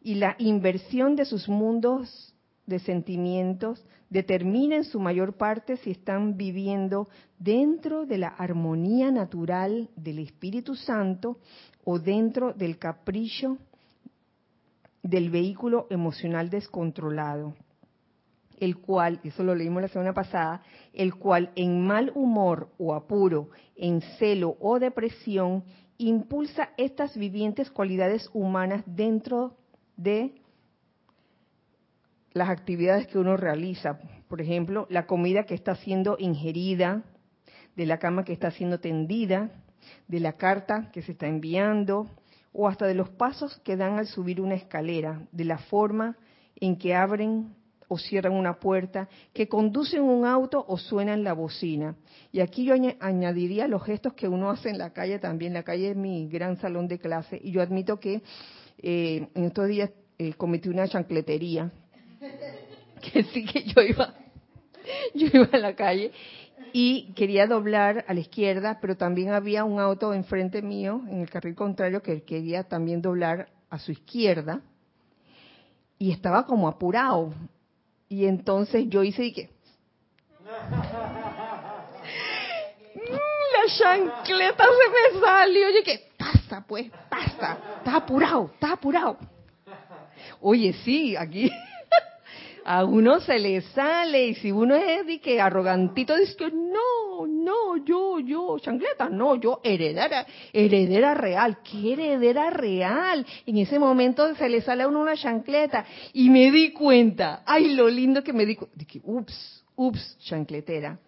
[0.00, 6.36] Y la inversión de sus mundos de sentimientos determina en su mayor parte si están
[6.36, 7.08] viviendo
[7.38, 11.38] dentro de la armonía natural del Espíritu Santo
[11.84, 13.58] o dentro del capricho
[15.02, 17.54] del vehículo emocional descontrolado,
[18.56, 23.50] el cual, eso lo leímos la semana pasada, el cual en mal humor o apuro,
[23.76, 25.64] en celo o depresión,
[25.98, 29.56] impulsa estas vivientes cualidades humanas dentro
[29.96, 30.34] de
[32.32, 33.98] las actividades que uno realiza.
[34.28, 37.02] Por ejemplo, la comida que está siendo ingerida,
[37.76, 39.50] de la cama que está siendo tendida,
[40.08, 42.06] de la carta que se está enviando,
[42.52, 46.16] o hasta de los pasos que dan al subir una escalera, de la forma
[46.56, 47.54] en que abren
[47.88, 51.96] o cierran una puerta, que conducen un auto o suenan la bocina.
[52.32, 55.54] Y aquí yo añadiría los gestos que uno hace en la calle también.
[55.54, 58.22] La calle es mi gran salón de clase y yo admito que
[58.78, 61.70] eh, en estos días eh, cometí una chancletería,
[63.12, 64.14] que sí que yo iba,
[65.14, 66.12] yo iba a la calle
[66.72, 71.30] y quería doblar a la izquierda, pero también había un auto enfrente mío, en el
[71.30, 74.60] carril contrario, que quería también doblar a su izquierda
[75.98, 77.32] y estaba como apurado.
[78.08, 79.50] Y entonces yo hice y que...
[83.52, 85.66] La chancleta se me salió.
[85.66, 87.58] Oye, que pasa, pues, pasa.
[87.78, 89.18] Está apurado, está apurado.
[90.40, 91.50] Oye, sí, aquí
[92.68, 97.24] a uno se le sale y si uno es de que arrogantito dice que no,
[97.24, 103.24] no, yo, yo, chancleta, no, yo heredera, heredera real, ¿qué heredera real?
[103.46, 107.72] En ese momento se le sale a uno una chancleta y me di cuenta, ay,
[107.72, 110.98] lo lindo que me di cuenta, ups, ups, chancletera,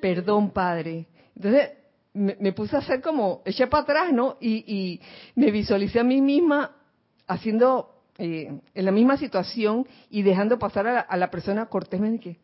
[0.00, 1.08] perdón padre.
[1.34, 1.70] Entonces
[2.12, 4.36] me, puse a hacer como, eché para atrás, ¿no?
[4.40, 5.00] Y, y
[5.34, 6.76] me visualicé a mí misma
[7.26, 7.92] haciendo
[8.24, 12.38] eh, en la misma situación y dejando pasar a la, persona cortésmente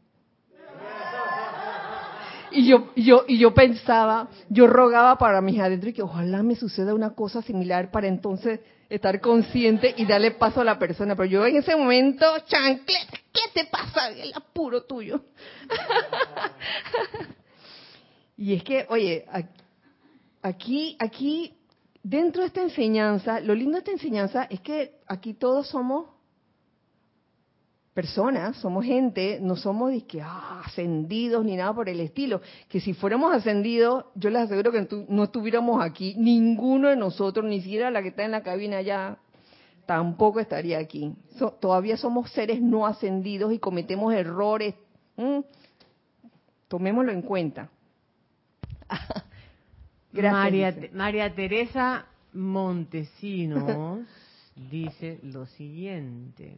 [2.50, 6.56] y yo, yo, y yo pensaba, yo rogaba para mis adentro y que ojalá me
[6.56, 8.58] suceda una cosa similar para entonces
[8.88, 11.14] estar consciente y darle paso a la persona.
[11.14, 14.08] Pero yo en ese momento, chanclet, ¿qué te pasa?
[14.08, 15.20] El apuro tuyo.
[18.36, 19.26] y es que, oye,
[20.42, 21.54] aquí, aquí
[22.08, 26.06] dentro de esta enseñanza, lo lindo de esta enseñanza es que aquí todos somos
[27.92, 32.40] personas, somos gente, no somos que, ah, ascendidos ni nada por el estilo.
[32.68, 37.60] Que si fuéramos ascendidos, yo les aseguro que no estuviéramos aquí, ninguno de nosotros, ni
[37.60, 39.18] siquiera la que está en la cabina ya,
[39.84, 41.14] tampoco estaría aquí.
[41.60, 44.74] todavía somos seres no ascendidos y cometemos errores.
[46.68, 47.70] Tomémoslo en cuenta.
[50.22, 54.06] María, María Teresa Montesinos
[54.70, 56.56] dice lo siguiente.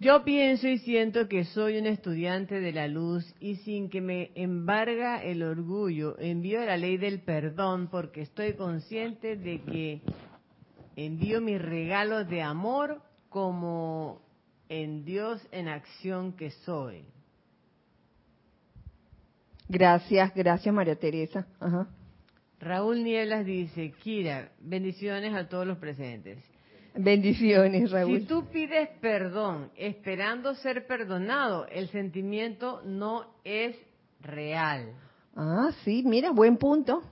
[0.00, 4.32] Yo pienso y siento que soy un estudiante de la luz y sin que me
[4.34, 10.02] embarga el orgullo, envío la ley del perdón porque estoy consciente de que
[10.96, 14.20] envío mis regalos de amor como
[14.68, 17.04] en Dios en acción que soy.
[19.74, 21.44] Gracias, gracias María Teresa.
[22.60, 26.38] Raúl Nieblas dice, Kira, bendiciones a todos los presentes.
[26.94, 28.20] Bendiciones, Raúl.
[28.20, 33.76] Si tú pides perdón esperando ser perdonado, el sentimiento no es
[34.20, 34.92] real.
[35.34, 37.02] Ah, sí, mira, buen punto.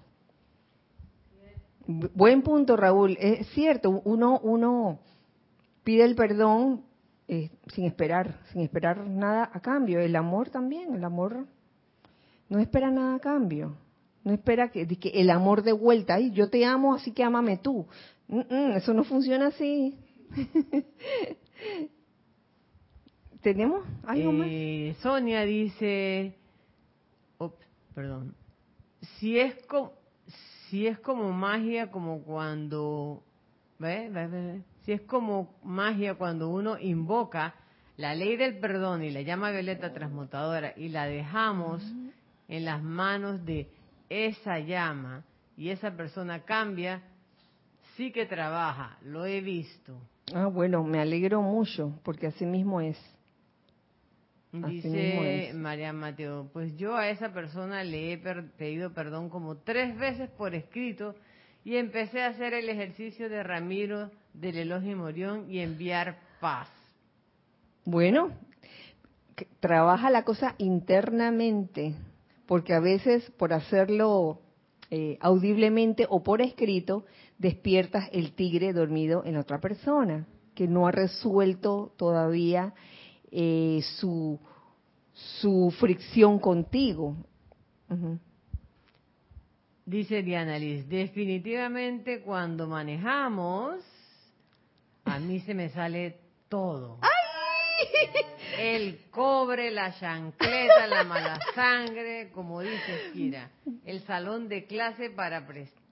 [1.88, 3.16] Buen punto, Raúl.
[3.18, 5.00] Es cierto, uno, uno
[5.82, 6.84] pide el perdón
[7.26, 9.98] eh, sin esperar, sin esperar nada a cambio.
[9.98, 11.48] El amor también, el amor
[12.52, 13.74] no espera nada a cambio.
[14.24, 17.56] No espera que, que el amor de vuelta, y yo te amo, así que ámame
[17.56, 17.86] tú.
[18.28, 19.96] eso no funciona así.
[23.40, 24.48] ¿Tenemos algo más?
[24.50, 26.36] Eh, Sonia dice,
[27.94, 28.34] perdón,
[29.18, 29.92] si es como,
[30.68, 33.22] si es como magia, como cuando,
[33.78, 34.60] ¿ve?
[34.84, 37.54] Si es como magia cuando uno invoca
[37.96, 41.82] la ley del perdón y la llama violeta transmutadora y la dejamos
[42.52, 43.66] en las manos de
[44.10, 45.24] esa llama
[45.56, 47.00] y esa persona cambia,
[47.96, 49.98] sí que trabaja, lo he visto.
[50.34, 52.98] Ah, bueno, me alegro mucho, porque así mismo es.
[54.52, 60.28] Dice María Mateo, pues yo a esa persona le he pedido perdón como tres veces
[60.28, 61.14] por escrito
[61.64, 66.68] y empecé a hacer el ejercicio de Ramiro del elogio Morión y enviar paz.
[67.86, 68.28] Bueno,
[69.60, 71.94] trabaja la cosa internamente
[72.46, 74.40] porque a veces por hacerlo
[74.90, 77.04] eh, audiblemente o por escrito,
[77.38, 82.74] despiertas el tigre dormido en otra persona, que no ha resuelto todavía
[83.30, 84.38] eh, su,
[85.12, 87.16] su fricción contigo.
[89.84, 93.82] Dice Diana Liz, definitivamente cuando manejamos
[95.04, 96.98] a mí se me sale todo.
[98.58, 103.50] El cobre, la chancleta, la mala sangre, como dice Kira,
[103.84, 105.46] el salón de clase para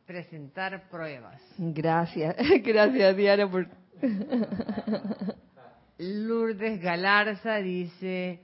[0.07, 1.41] presentar pruebas.
[1.59, 3.69] Gracias, gracias Diana por...
[5.99, 8.41] Lourdes Galarza dice,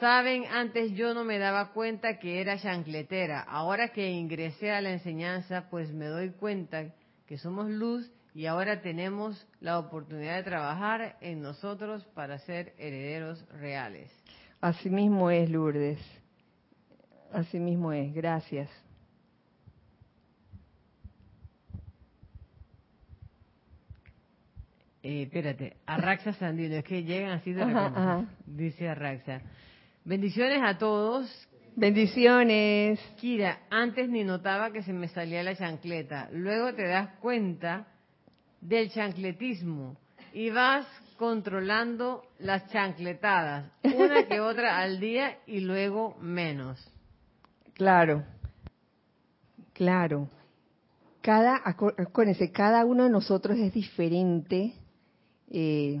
[0.00, 4.90] saben, antes yo no me daba cuenta que era chancletera, ahora que ingresé a la
[4.90, 6.86] enseñanza, pues me doy cuenta
[7.26, 13.44] que somos luz y ahora tenemos la oportunidad de trabajar en nosotros para ser herederos
[13.50, 14.10] reales.
[14.60, 15.98] Así mismo es, Lourdes.
[17.32, 18.12] Así mismo es.
[18.14, 18.70] Gracias.
[25.02, 28.32] Eh, espérate, Arraxa Sandino, es que llegan así de repente.
[28.46, 29.40] Dice Arraxa.
[30.04, 31.48] Bendiciones a todos.
[31.76, 32.98] Bendiciones.
[33.20, 36.28] Kira, antes ni notaba que se me salía la chancleta.
[36.32, 37.86] Luego te das cuenta
[38.60, 39.96] del chancletismo
[40.32, 40.86] y vas
[41.16, 46.78] controlando las chancletadas, una que otra al día y luego menos.
[47.74, 48.24] Claro,
[49.72, 50.28] claro.
[51.20, 54.74] Cada, acuérdense, cada uno de nosotros es diferente.
[55.50, 56.00] Eh,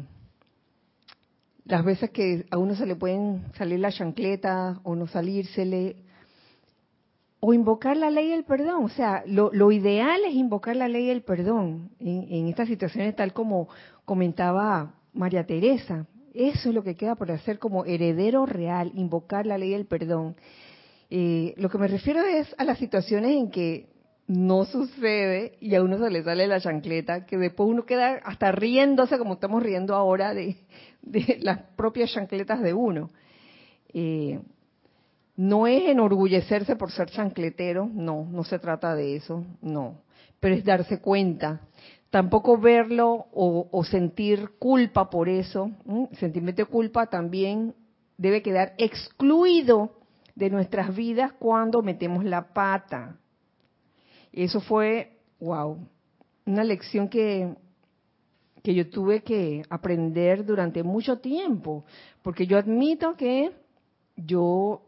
[1.64, 5.96] las veces que a uno se le pueden salir las chancletas o no salírsele,
[7.40, 8.84] o invocar la ley del perdón.
[8.84, 13.68] O sea, lo, ideal es invocar la ley del perdón en, estas situaciones, tal como
[14.04, 16.06] comentaba María Teresa.
[16.34, 20.36] Eso es lo que queda por hacer como heredero real, invocar la ley del perdón.
[21.10, 23.88] Eh, lo que me refiero es a las situaciones en que
[24.26, 28.52] no sucede y a uno se le sale la chancleta, que después uno queda hasta
[28.52, 30.56] riéndose como estamos riendo ahora de,
[31.40, 33.10] las propias chancletas de uno.
[33.94, 34.38] Eh,
[35.38, 40.02] no es enorgullecerse por ser chancletero, no, no se trata de eso, no,
[40.40, 41.60] pero es darse cuenta.
[42.10, 45.70] Tampoco verlo o, sentir culpa por eso.
[46.14, 47.76] sentimiento de culpa también
[48.16, 50.00] debe quedar excluido
[50.34, 53.16] de nuestras vidas cuando metemos la pata.
[54.32, 55.86] Eso fue, wow,
[56.46, 57.54] una lección que,
[58.64, 61.84] que yo tuve que aprender durante mucho tiempo,
[62.22, 63.52] porque yo admito que
[64.16, 64.87] yo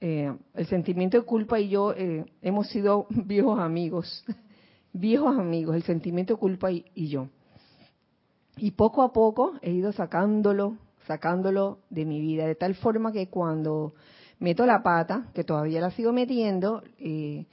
[0.00, 4.24] eh, el sentimiento de culpa y yo eh, hemos sido viejos amigos,
[4.92, 7.28] viejos amigos, el sentimiento de culpa y, yo.
[8.56, 10.76] Y poco a poco he ido sacándolo,
[11.06, 13.94] sacándolo de mi vida, de tal forma que cuando
[14.38, 17.46] meto la pata, que todavía la sigo metiendo, eh,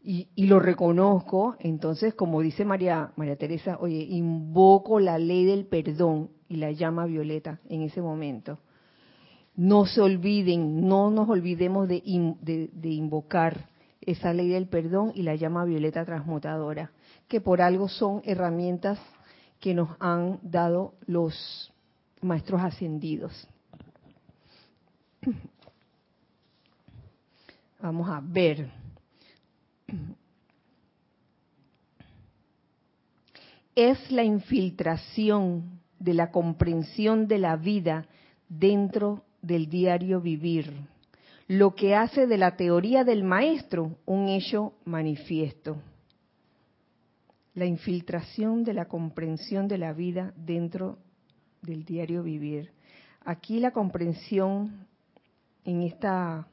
[0.00, 5.66] y, y, lo reconozco, entonces, como dice María, María Teresa, oye, invoco la ley del
[5.66, 8.58] perdón y la llama violeta en ese momento
[9.58, 13.68] no se olviden, no nos olvidemos de, invocar
[14.00, 16.92] esa ley del perdón y la llama violeta transmutadora,
[17.26, 19.00] que por algo son herramientas
[19.58, 21.72] que nos han dado los
[22.22, 23.48] maestros ascendidos.
[27.82, 28.70] Vamos a ver.
[33.74, 38.06] Es la infiltración de la comprensión de la vida
[38.48, 40.72] dentro del diario vivir,
[41.46, 45.78] lo que hace de la teoría del maestro un hecho manifiesto.
[47.54, 50.98] La infiltración de la comprensión de la vida dentro
[51.62, 52.70] del diario vivir.
[53.24, 54.86] Aquí la comprensión
[55.64, 56.46] en esta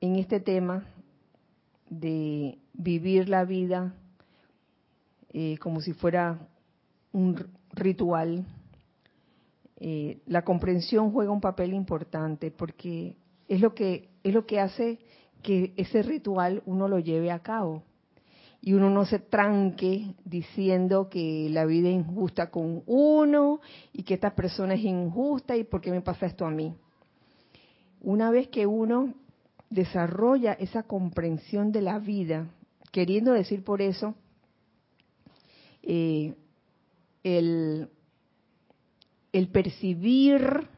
[0.00, 0.86] en este tema
[1.90, 3.94] de vivir la vida
[5.32, 6.38] eh, como si fuera
[7.12, 7.36] un
[7.72, 8.44] ritual,
[9.80, 13.16] eh, la comprensión juega un papel importante porque
[13.48, 14.98] es lo que es lo que hace
[15.42, 17.82] que ese ritual uno lo lleve a cabo
[18.60, 23.60] y uno no se tranque diciendo que la vida es injusta con uno
[23.92, 26.74] y que esta persona es injusta y por qué me pasa esto a mí.
[28.02, 29.14] Una vez que uno
[29.70, 32.50] desarrolla esa comprensión de la vida,
[32.92, 34.14] queriendo decir por eso,
[35.82, 36.34] eh,
[37.22, 37.88] el,
[39.32, 40.68] el percibir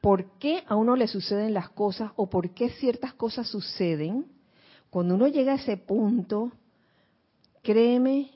[0.00, 4.26] por qué a uno le suceden las cosas o por qué ciertas cosas suceden,
[4.90, 6.52] cuando uno llega a ese punto,
[7.62, 8.30] créeme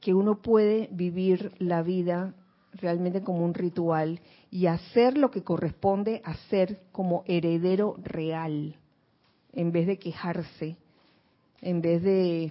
[0.00, 2.34] que uno puede vivir la vida
[2.72, 4.20] realmente como un ritual
[4.50, 8.76] y hacer lo que corresponde hacer como heredero real,
[9.52, 10.76] en vez de quejarse
[11.62, 12.50] en vez de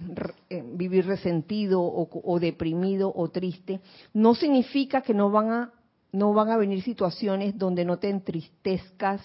[0.50, 3.80] eh, vivir resentido o, deprimido o triste,
[4.14, 5.72] no significa que no van a
[6.12, 9.22] no van a venir situaciones donde no te entristezcas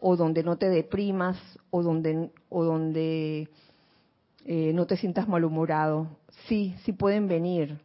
[0.00, 1.36] o donde no te deprimas
[1.70, 3.48] o donde o donde
[4.44, 6.08] eh, no te sientas malhumorado.
[6.46, 7.80] Sí, sí pueden venir.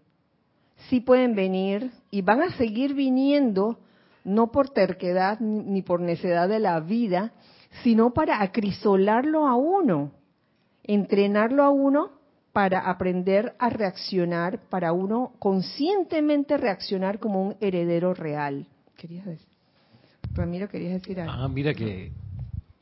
[0.89, 3.79] Sí pueden venir y van a seguir viniendo,
[4.23, 7.33] no por terquedad ni por necedad de la vida,
[7.81, 10.11] sino para acrisolarlo a uno,
[10.83, 12.11] entrenarlo a uno
[12.51, 18.67] para aprender a reaccionar, para uno conscientemente reaccionar como un heredero real.
[18.95, 19.47] ¿Querías decir?
[20.33, 21.33] Ramiro, ¿querías decir algo?
[21.33, 22.11] Ah, mira que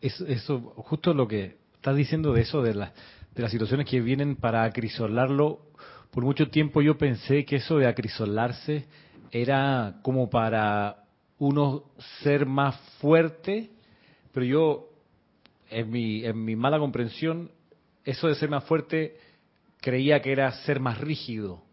[0.02, 2.94] eso, eso justo lo que estás diciendo de eso, de, la,
[3.34, 5.60] de las situaciones que vienen para acrisolarlo,
[6.12, 8.86] por mucho tiempo yo pensé que eso de acrisolarse
[9.32, 11.06] era como para
[11.40, 11.86] uno
[12.22, 13.72] ser más fuerte,
[14.34, 14.90] pero yo,
[15.70, 17.50] en mi, en mi mala comprensión,
[18.04, 19.18] eso de ser más fuerte
[19.80, 21.64] creía que era ser más rígido.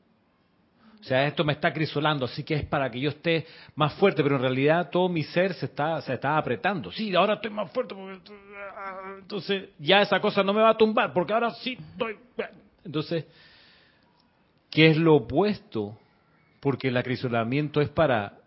[1.00, 4.22] O sea, esto me está crisolando, así que es para que yo esté más fuerte,
[4.22, 6.90] pero en realidad todo mi ser se está, se está apretando.
[6.90, 8.20] Sí, ahora estoy más fuerte, porque,
[9.20, 12.16] entonces ya esa cosa no me va a tumbar, porque ahora sí estoy...
[12.84, 13.26] Entonces,
[14.70, 15.96] ¿qué es lo opuesto?
[16.60, 18.38] Porque el acrisolamiento es para...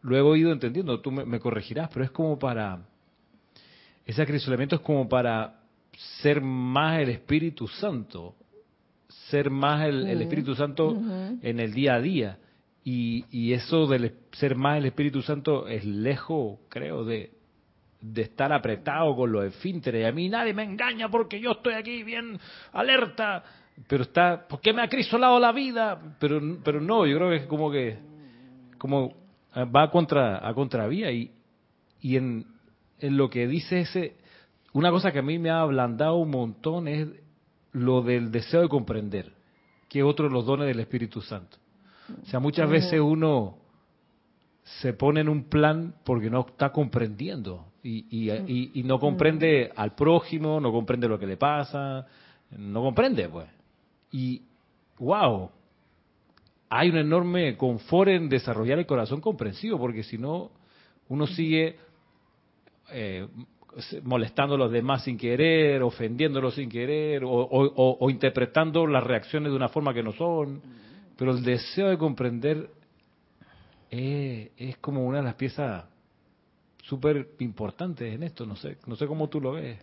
[0.00, 2.86] Luego he ido entendiendo, tú me, me corregirás, pero es como para...
[4.06, 5.63] Ese acrisolamiento es como para
[6.22, 8.34] ser más el Espíritu Santo,
[9.30, 10.96] ser más el, Espíritu Santo
[11.42, 12.38] en el día a día.
[12.84, 17.32] Y, eso de ser más el Espíritu Santo es lejos, creo, de,
[18.00, 20.02] de estar apretado con los esfínteres.
[20.02, 22.38] Y a mí nadie me engaña porque yo estoy aquí bien
[22.72, 23.42] alerta.
[23.88, 25.98] Pero está, ¿por qué me ha crisolado la vida?
[26.20, 27.98] Pero, pero no, yo creo que es como que,
[28.78, 29.14] como
[29.56, 31.10] va a contra, a contravía.
[31.10, 31.32] Y,
[32.00, 32.46] y en,
[33.00, 34.16] en lo que dice ese,
[34.74, 37.08] una cosa que a mí me ha ablandado un montón es
[37.72, 39.32] lo del deseo de comprender,
[39.88, 41.56] que otro los dones del Espíritu Santo.
[42.22, 43.56] O sea, muchas veces uno
[44.64, 48.30] se pone en un plan porque no está comprendiendo y,
[48.74, 52.06] y, no comprende al prójimo, no comprende lo que le pasa,
[52.56, 53.48] no comprende, pues.
[54.10, 54.42] Y,
[54.98, 55.50] wow,
[56.68, 60.50] hay un enorme confort en desarrollar el corazón comprensivo, porque si no,
[61.08, 61.76] uno sigue
[62.90, 63.26] eh,
[64.02, 69.68] molestando a los demás sin querer, ofendiéndolos sin querer, o, interpretando las reacciones de una
[69.68, 70.60] forma que no son.
[71.16, 72.70] Pero el deseo de comprender
[73.90, 75.84] es, como una de las piezas
[76.82, 78.46] súper importantes en esto.
[78.46, 79.78] No sé, no sé cómo tú lo ves.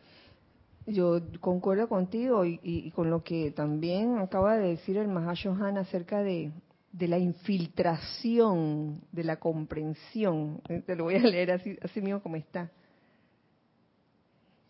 [0.86, 6.52] Yo concuerdo contigo y, con lo que también acaba de decir el Mahashohan acerca de,
[6.92, 10.62] de la infiltración de la comprensión.
[10.86, 12.72] Te lo voy a leer así, así mismo como está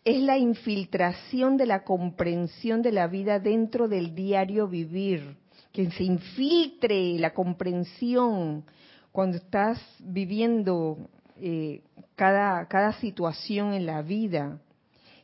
[0.04, 5.36] es la infiltración de la comprensión de la vida dentro del diario vivir,
[5.72, 8.64] que se infiltre la comprensión
[9.12, 10.98] cuando estás viviendo
[11.40, 11.82] eh,
[12.16, 14.60] cada, cada situación en la vida.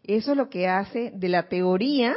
[0.05, 2.15] Eso es lo que hace de la teoría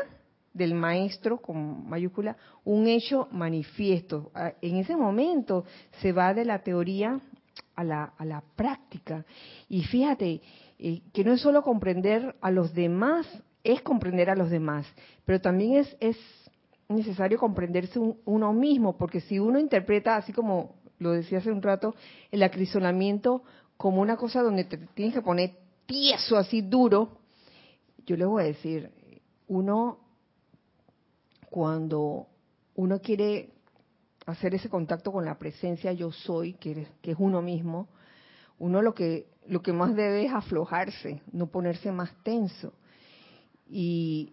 [0.53, 4.31] del maestro, con mayúscula, un hecho manifiesto.
[4.35, 5.65] Ah, en ese momento
[6.01, 7.19] se va de la teoría
[7.75, 9.25] a la, a la práctica.
[9.67, 10.41] Y fíjate,
[11.13, 13.27] que no es solo comprender a los demás,
[13.63, 14.87] es comprender a los demás,
[15.25, 16.17] pero también es, es
[16.89, 21.95] necesario comprenderse uno mismo, porque si uno interpreta, así como lo decía hace un rato,
[22.31, 23.43] el acrisolamiento
[23.77, 27.19] como una cosa donde te tienes que poner tieso, así duro,
[28.05, 28.91] yo le voy a decir,
[29.47, 29.99] uno
[31.49, 32.27] cuando
[32.75, 33.49] uno quiere
[34.25, 37.89] hacer ese contacto con la presencia yo soy, que es uno mismo,
[38.57, 42.71] uno lo que lo que más debe es aflojarse, no ponerse más tenso.
[43.69, 44.31] Y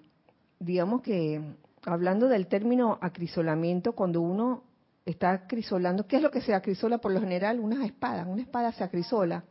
[0.61, 1.43] digamos que
[1.83, 4.63] hablando del término acrisolamiento, cuando uno
[5.05, 7.59] está acrisolando, ¿qué es lo que se acrisola por lo general?
[7.59, 9.43] Una espada, una espada se acrisola.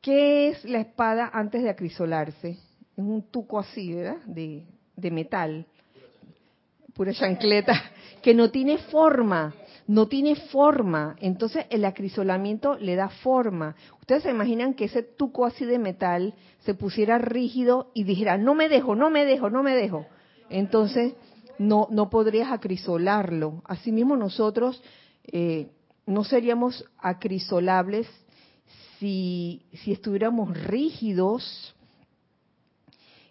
[0.00, 2.48] ¿Qué es la espada antes de acrisolarse?
[2.48, 2.58] Es
[2.96, 4.22] un tuco así, ¿verdad?
[4.26, 4.66] De,
[4.96, 5.66] de metal,
[6.94, 7.80] pura chancleta,
[8.20, 9.54] que no tiene forma
[9.86, 11.16] no tiene forma.
[11.20, 13.76] Entonces el acrisolamiento le da forma.
[14.00, 18.54] Ustedes se imaginan que ese tuco así de metal se pusiera rígido y dijera, no
[18.54, 20.06] me dejo, no me dejo, no me dejo.
[20.50, 21.14] Entonces
[21.58, 23.62] no, no podrías acrisolarlo.
[23.66, 24.82] Asimismo nosotros
[25.24, 25.70] eh,
[26.06, 28.06] no seríamos acrisolables
[28.98, 31.74] si, si estuviéramos rígidos,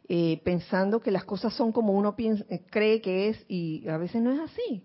[0.10, 4.22] eh, pensando que las cosas son como uno piensa, cree que es y a veces
[4.22, 4.84] no es así.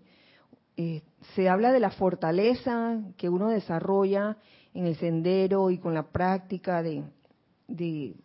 [0.81, 1.01] Eh,
[1.35, 4.37] se habla de la fortaleza que uno desarrolla
[4.73, 7.03] en el sendero y con la práctica de,
[7.67, 8.15] de,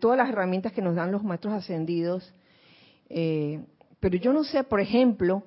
[0.00, 2.32] todas las herramientas que nos dan los maestros ascendidos.
[3.10, 3.62] Eh,
[4.00, 5.42] pero yo no sé, por ejemplo,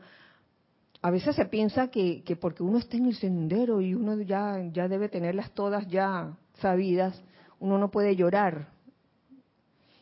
[1.01, 4.61] a veces se piensa que, que, porque uno está en el sendero y uno ya,
[4.71, 7.19] ya debe tenerlas todas ya sabidas,
[7.59, 8.67] uno no puede llorar.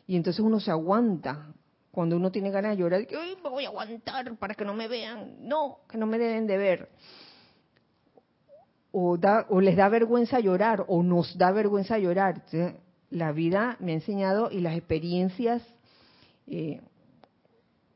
[0.06, 1.54] Y entonces uno se aguanta
[1.96, 4.86] cuando uno tiene ganas de llorar, que me voy a aguantar para que no me
[4.86, 5.36] vean.
[5.40, 6.90] No, que no me deben de ver.
[8.92, 12.42] O, da, o les da vergüenza llorar, o nos da vergüenza llorar.
[13.08, 15.62] la vida me ha enseñado y las experiencias
[16.46, 16.82] eh,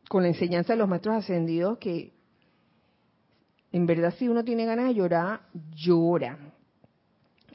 [0.09, 2.15] con la enseñanza de los maestros ascendidos que
[3.71, 5.43] en verdad si uno tiene ganas de llorar,
[5.75, 6.39] llora.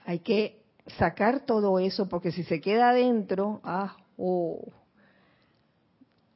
[0.05, 0.61] Hay que
[0.99, 4.61] sacar todo eso porque si se queda adentro, ah, oh,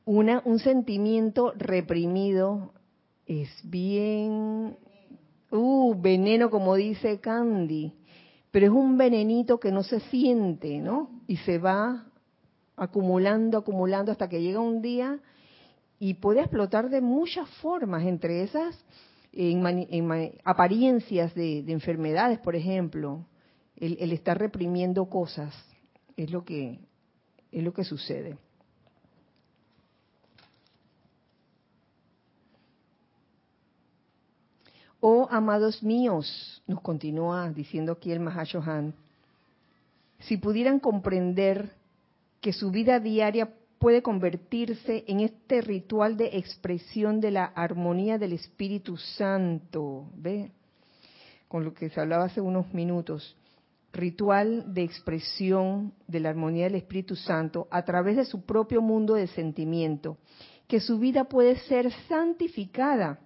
[0.09, 2.73] una, un sentimiento reprimido
[3.27, 4.75] es bien,
[5.51, 7.93] uh, veneno como dice Candy,
[8.49, 11.21] pero es un venenito que no se siente, ¿no?
[11.27, 12.07] Y se va
[12.75, 15.19] acumulando, acumulando hasta que llega un día
[15.99, 18.83] y puede explotar de muchas formas, entre esas
[19.31, 19.63] en,
[20.43, 23.27] apariencias de, enfermedades, por ejemplo,
[23.75, 25.53] el, el, estar reprimiendo cosas
[26.17, 26.79] es lo que
[27.51, 28.39] es lo que sucede.
[35.01, 38.93] Oh, amados míos, nos continúa diciendo aquí el Mahashohan,
[40.19, 41.71] si pudieran comprender
[42.41, 48.33] que su vida diaria puede convertirse en este ritual de expresión de la armonía del
[48.33, 50.51] Espíritu Santo, ¿ve?
[51.47, 53.37] Con lo que se hablaba hace unos minutos,
[53.93, 59.13] ritual de expresión de la armonía del Espíritu Santo a través de su propio mundo
[59.13, 60.17] de sentimiento,
[60.67, 63.21] que su vida puede ser santificada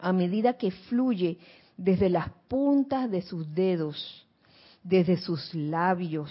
[0.00, 1.38] a medida que fluye
[1.76, 4.26] desde las puntas de sus dedos,
[4.82, 6.30] desde sus labios,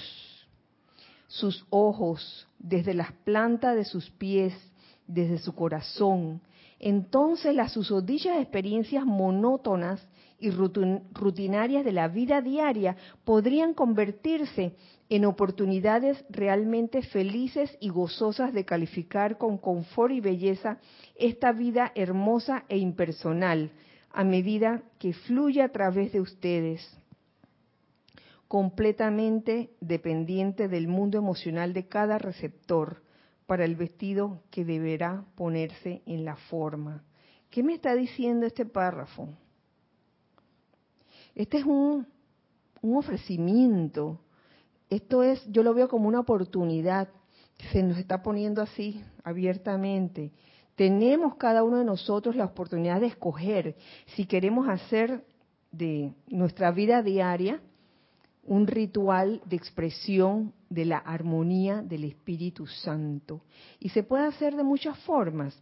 [1.28, 4.53] sus ojos, desde las plantas de sus pies,
[5.05, 6.41] desde su corazón.
[6.80, 10.05] Entonces las susodichas experiencias monótonas
[10.39, 14.73] y rutinarias de la vida diaria podrían convertirse
[15.09, 20.79] en oportunidades realmente felices y gozosas de calificar con confort y belleza
[21.15, 23.71] esta vida hermosa e impersonal
[24.11, 26.81] a medida que fluye a través de ustedes,
[28.47, 33.01] completamente dependiente del mundo emocional de cada receptor
[33.45, 37.03] para el vestido que deberá ponerse en la forma.
[37.49, 39.29] ¿Qué me está diciendo este párrafo?
[41.38, 42.05] Este es un,
[42.81, 44.19] un ofrecimiento
[44.89, 47.09] esto es, yo lo veo como una oportunidad,
[47.71, 50.31] se nos está poniendo así abiertamente.
[50.75, 53.75] Tenemos cada uno de nosotros la oportunidad de escoger
[54.15, 55.25] si queremos hacer
[55.71, 57.59] de nuestra vida diaria
[58.43, 63.41] un ritual de expresión de la armonía del Espíritu Santo.
[63.79, 65.57] Y se puede hacer de muchas formas.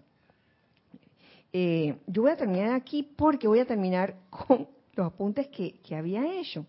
[1.51, 6.39] Eh, yo voy a terminar aquí porque voy a terminar con los apuntes que, había
[6.39, 6.66] hecho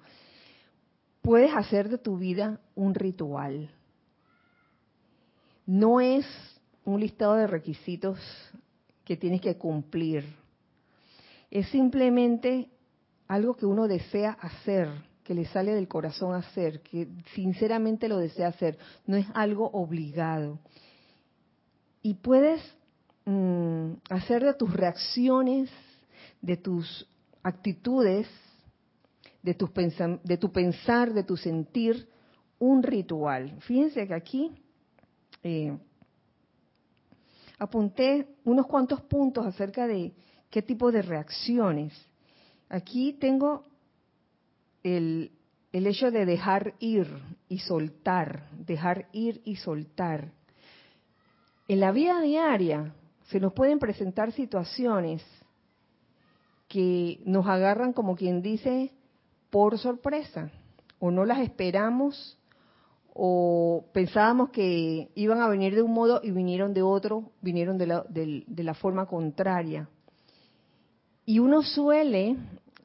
[1.23, 3.71] puedes hacer de tu vida un ritual.
[5.67, 6.25] No es
[6.85, 8.21] un listado de requisitos
[9.05, 10.25] que tienes que cumplir.
[11.51, 12.69] Es simplemente
[13.27, 14.89] algo que uno desea hacer,
[15.25, 18.79] que le sale del corazón hacer, que sinceramente lo desea hacer.
[19.05, 20.61] No es algo obligado.
[22.03, 22.63] Y puedes
[23.25, 25.71] mm, hacer de tus reacciones,
[26.41, 27.09] de tus
[27.47, 28.27] actitudes,
[29.41, 29.71] de tu,
[30.25, 32.09] de tu pensar, de tu sentir,
[32.59, 33.55] un ritual.
[33.61, 34.51] Fíjense que aquí
[35.45, 35.79] eh,
[37.57, 40.13] apunté unos cuantos puntos acerca de
[40.51, 41.93] qué tipo de reacciones.
[42.69, 43.63] Aquí tengo
[44.83, 45.31] el,
[45.73, 47.07] el hecho de dejar ir
[47.49, 50.33] y soltar, dejar ir y soltar.
[51.69, 52.93] En la vida diaria
[53.29, 55.23] se nos pueden presentar situaciones
[56.77, 58.93] que nos agarran como quien dice
[59.49, 60.51] por sorpresa,
[60.99, 62.39] o no las esperamos,
[63.15, 67.87] o pensábamos que iban a venir de un modo y vinieron de otro, vinieron de
[67.87, 69.89] la, de, la forma contraria.
[71.25, 72.37] Y uno suele,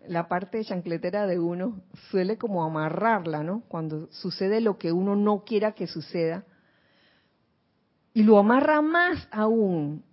[0.07, 1.81] la parte chancletera de uno,
[2.11, 3.63] suele como amarrarla, ¿no?
[3.67, 6.45] Cuando sucede lo que uno no quiera que suceda.
[8.13, 10.05] Y lo amarra más aún,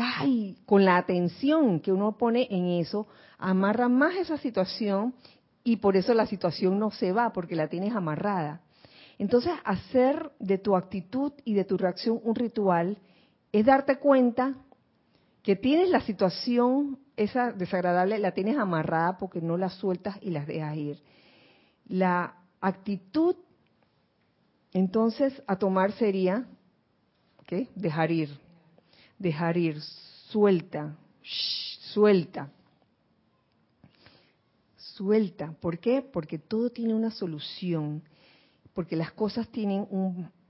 [0.00, 3.06] ay, con la atención que uno pone en eso,
[3.38, 5.14] amarra más esa situación
[5.62, 8.60] y por eso la situación no se va porque la tienes amarrada.
[9.18, 12.98] Entonces, hacer de tu actitud y de tu reacción un ritual
[13.52, 14.54] es darte cuenta
[15.42, 20.46] que tienes la situación esa desagradable, la tienes amarrada porque no la sueltas y las
[20.46, 21.02] dejas ir.
[21.86, 23.36] La actitud,
[24.72, 26.46] entonces, a tomar sería,
[27.46, 27.68] ¿qué?
[27.76, 28.43] Dejar ir,
[29.18, 29.80] dejar ir,
[30.30, 30.96] suelta,
[31.92, 32.50] suelta
[34.94, 35.54] suelta.
[35.60, 36.02] ¿Por qué?
[36.02, 38.02] Porque todo tiene una solución,
[38.72, 39.86] porque las cosas tienen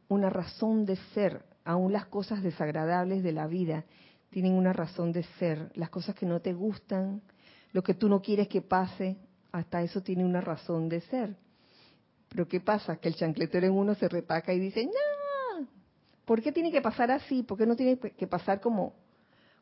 [0.09, 1.45] una razón de ser.
[1.67, 3.85] aún las cosas desagradables de la vida
[4.29, 5.71] tienen una razón de ser.
[5.75, 7.23] Las cosas que no te gustan,
[7.73, 9.17] lo que tú no quieres que pase,
[9.51, 11.37] hasta eso tiene una razón de ser.
[12.29, 12.97] Pero ¿qué pasa?
[12.97, 14.83] Que el chancletero en uno se repaca y dice,
[16.25, 17.43] ¿por qué tiene que pasar así?
[17.43, 18.95] ¿Por qué no tiene que pasar como,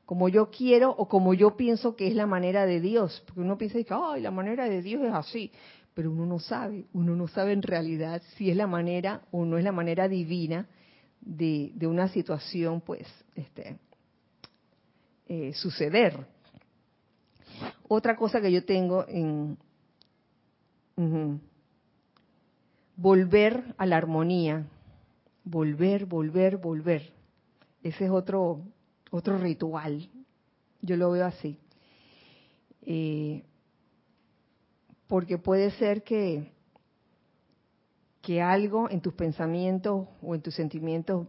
[0.05, 3.23] como yo quiero o como yo pienso que es la manera de Dios?
[3.27, 5.53] Porque uno piensa que, ay, la manera de Dios es así.
[5.95, 9.59] Pero uno no sabe, uno no sabe en realidad si es la manera o no
[9.59, 10.67] es la manera divina
[11.21, 13.79] de, de una situación, pues, este,
[15.29, 16.27] eh, suceder.
[17.89, 19.59] Otra cosa que yo tengo en
[22.97, 24.67] volver a la armonía,
[25.45, 27.13] volver, volver, volver.
[27.83, 28.63] Ese es otro
[29.11, 30.09] otro ritual.
[30.81, 31.59] Yo lo veo así.
[32.83, 33.45] Eh,
[35.07, 36.51] porque puede ser que
[38.23, 41.27] que algo en tus pensamientos o en tus sentimientos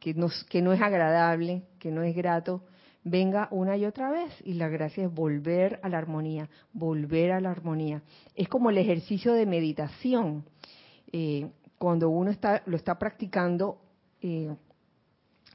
[0.00, 2.64] que no, que no es agradable, que no es grato,
[3.04, 4.32] venga una y otra vez.
[4.44, 8.02] Y la gracia es volver a la armonía, volver a la armonía.
[8.34, 10.44] Es como el ejercicio de meditación.
[11.12, 11.50] Eh,
[11.80, 13.78] cuando uno está, lo está practicando,
[14.20, 14.54] eh,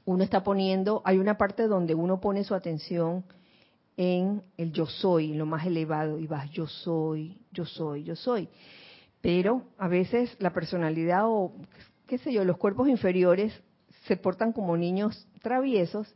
[0.06, 3.24] uno está poniendo, hay una parte donde uno pone su atención
[3.96, 8.48] en el yo soy, lo más elevado, y vas yo soy, yo soy, yo soy.
[9.20, 11.52] Pero a veces la personalidad o,
[12.08, 13.52] qué sé yo, los cuerpos inferiores
[14.08, 16.12] se portan como niños traviesos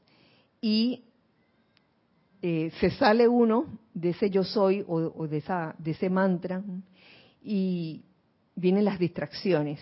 [0.61, 1.05] y
[2.43, 6.65] eh, se sale uno de ese yo soy o, de, esa, de ese mantra
[7.45, 8.03] y
[8.57, 9.79] vienen las distracciones.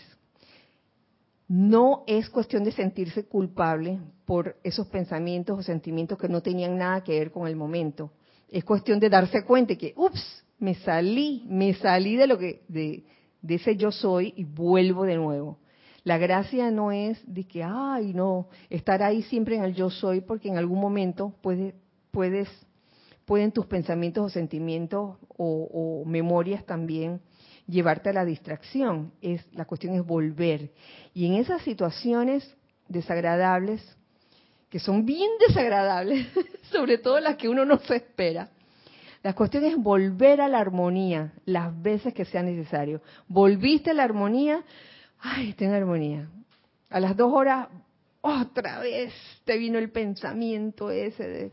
[1.49, 7.03] No es cuestión de sentirse culpable por esos pensamientos o sentimientos que no tenían nada
[7.03, 8.13] que ver con el momento.
[8.51, 13.05] Es cuestión de darse cuenta que, ups, me salí, me salí de lo que, de,
[13.49, 15.59] ese yo soy y vuelvo de nuevo.
[16.05, 20.21] La gracia no es de que, ay, no, estar ahí siempre en el yo soy,
[20.21, 21.75] porque en algún momento puede,
[22.11, 22.49] puedes,
[23.25, 27.21] pueden tus pensamientos o sentimientos o, memorias también
[27.69, 29.13] llevarte a la distracción.
[29.21, 30.73] Es, la cuestión es volver.
[31.15, 32.57] Y en esas situaciones
[32.89, 33.97] desagradables,
[34.71, 36.27] que son bien desagradables,
[36.73, 38.51] sobre todo las que uno no se espera,
[39.23, 43.03] la cuestión es volver a la armonía las veces que sea necesario.
[43.27, 44.65] Volviste a la armonía,
[45.19, 46.29] ay, está en armonía.
[46.89, 47.69] A las dos horas,
[48.21, 49.13] otra vez
[49.45, 51.53] te vino el pensamiento ese de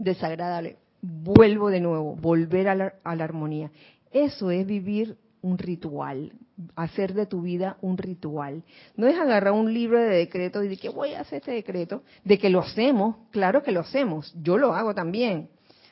[0.00, 0.76] desagradable.
[1.02, 3.70] Vuelvo de nuevo, volver a la, armonía.
[4.10, 6.32] Eso es vivir un ritual,
[6.76, 8.62] hacer de tu vida un ritual.
[8.96, 12.02] No es agarrar un libro de decretos y decir que voy a hacer este decreto,
[12.24, 15.48] de que lo hacemos, claro que lo hacemos, yo lo hago también.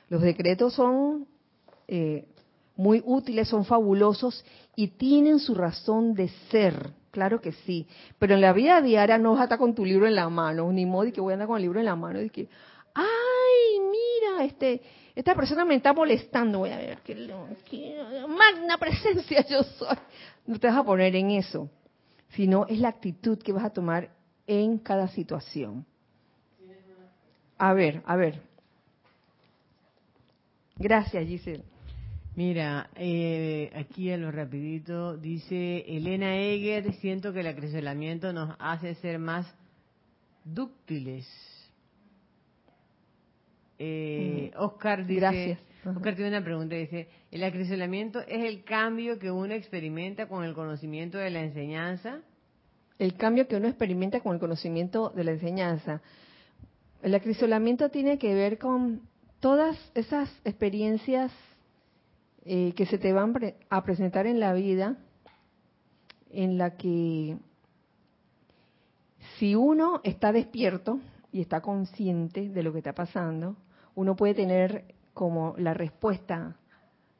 [0.08, 1.26] Los decretos son
[1.86, 2.26] eh,
[2.76, 4.44] muy útiles, son fabulosos
[4.76, 7.86] y tienen su razón de ser, claro que sí.
[8.18, 10.70] Pero en la vida diaria no vas a estar con tu libro en la mano,
[10.72, 12.48] ni modo que voy a andar con el libro en la mano y que,
[12.94, 14.80] ay, mira, este,
[15.18, 17.16] esta persona me está molestando, voy a ver, qué,
[18.28, 19.96] magna presencia yo soy.
[20.46, 21.68] No te vas a poner en eso,
[22.28, 24.10] sino es la actitud que vas a tomar
[24.46, 25.84] en cada situación.
[27.58, 28.40] A ver, a ver.
[30.76, 31.64] Gracias, Giselle.
[32.36, 38.94] Mira, eh, aquí a lo rapidito dice Elena Eger, siento que el acrecelamiento nos hace
[38.94, 39.52] ser más
[40.44, 41.26] dúctiles
[43.78, 49.54] eh, Oscar dice, Oscar tiene una pregunta, dice, ¿el acrisolamiento es el cambio que uno
[49.54, 52.20] experimenta con el conocimiento de la enseñanza?
[52.98, 56.02] El cambio que uno experimenta con el conocimiento de la enseñanza.
[57.02, 59.02] El acrisolamiento tiene que ver con
[59.38, 61.30] todas esas experiencias
[62.44, 63.34] eh, que se te van
[63.70, 64.96] a presentar en la vida,
[66.30, 67.36] en la que
[69.38, 70.98] si uno está despierto
[71.30, 73.56] y está consciente de lo que está pasando,
[73.99, 76.57] uno puede tener como la respuesta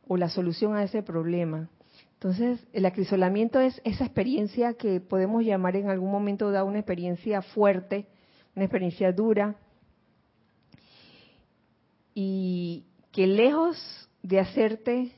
[0.07, 1.68] o la solución a ese problema.
[2.12, 7.43] Entonces, el acrisolamiento es esa experiencia que podemos llamar en algún momento dado una experiencia
[7.43, 8.07] fuerte,
[8.55, 9.57] una experiencia dura,
[12.14, 15.12] y que lejos de hacerte,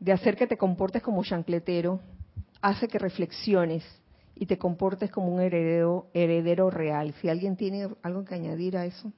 [0.00, 2.00] de hacer que te comportes como chancletero,
[2.62, 3.84] hace que reflexiones
[4.34, 7.12] y te comportes como un heredero, heredero real.
[7.20, 9.12] Si alguien tiene algo que añadir a eso.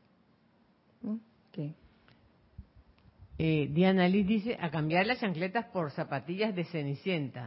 [3.42, 7.46] Eh, Diana Liz dice, a cambiar las chancletas por zapatillas de Cenicienta.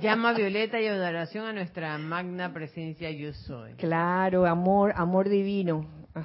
[0.00, 3.72] Llama Violeta y adoración a nuestra magna presencia yo soy.
[3.74, 5.88] Claro, amor, amor divino.
[6.14, 6.24] Ah.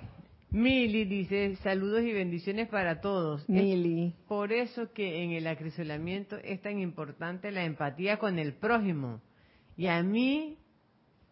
[0.51, 3.49] Mili dice, saludos y bendiciones para todos.
[3.49, 4.13] Mili.
[4.28, 9.21] por eso que en el acrisolamiento es tan importante la empatía con el prójimo.
[9.76, 10.57] Y a mí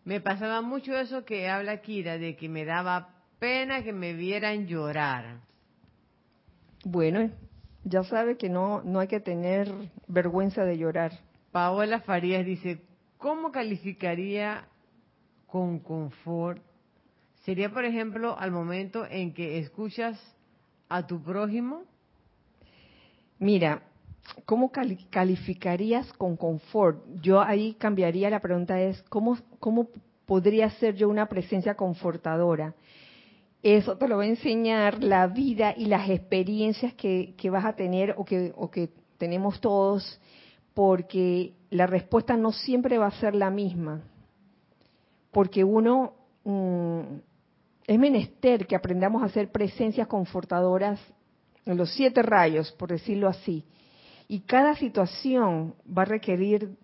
[0.06, 3.13] Me pasaba mucho eso que habla Kira, de que me daba
[3.44, 5.42] pena que me vieran llorar.
[6.86, 7.30] Bueno,
[7.84, 9.70] ya sabe que no, no hay que tener
[10.08, 11.12] vergüenza de llorar.
[11.52, 12.80] Paola Farías dice,
[13.18, 14.66] ¿cómo calificaría
[15.46, 16.62] con confort?
[17.44, 20.18] Sería, por ejemplo, al momento en que escuchas
[20.88, 21.84] a tu prójimo.
[23.40, 23.84] Mira,
[24.46, 27.04] ¿cómo calificarías con confort?
[27.22, 29.90] Yo ahí cambiaría la pregunta es, ¿cómo, cómo
[30.26, 32.74] podría ser yo una presencia confortadora?
[33.64, 37.78] Eso te lo va a enseñar la vida y las experiencias que, que vas a
[37.78, 40.20] tener o que, o que tenemos todos,
[40.74, 44.02] porque la respuesta no siempre va a ser la misma.
[45.32, 47.00] Porque uno mm,
[47.88, 51.00] es menester que aprendamos a hacer presencias confortadoras
[51.66, 53.64] en los siete rayos, por decirlo así.
[54.28, 56.76] Y cada situación va a requerir,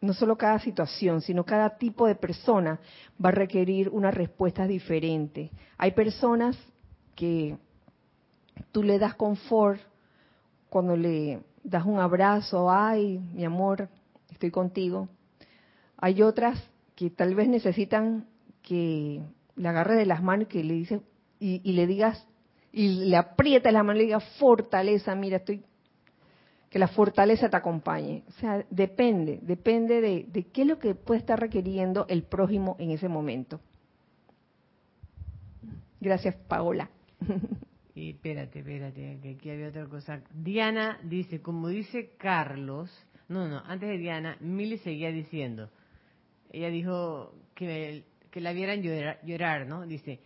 [0.00, 2.78] no solo cada situación, sino cada tipo de persona
[3.22, 5.50] va a requerir una respuesta diferente.
[5.76, 6.56] Hay personas
[7.14, 7.56] que
[8.72, 9.80] tú le das confort
[10.68, 13.88] cuando le das un abrazo, ay, mi amor,
[14.30, 15.08] estoy contigo.
[15.96, 16.62] Hay otras
[16.94, 18.26] que tal vez necesitan
[18.62, 19.22] que
[19.56, 21.00] le agarre de las manos y que le dice
[21.40, 22.26] y, le digas
[22.72, 25.62] y le aprieta la mano y le diga fortaleza, mira, estoy
[26.70, 28.24] que la fortaleza te acompañe.
[28.28, 32.76] O sea, depende, depende de, de qué es lo que puede estar requiriendo el prójimo
[32.78, 33.60] en ese momento.
[36.00, 36.90] Gracias, Paola.
[37.94, 40.22] Y espérate, espérate, que aquí había otra cosa.
[40.32, 42.90] Diana dice, como dice Carlos,
[43.28, 45.68] no, no, antes de Diana, Mili seguía diciendo,
[46.52, 49.86] ella dijo que que la vieran llorar, ¿no?
[49.86, 50.20] Dice,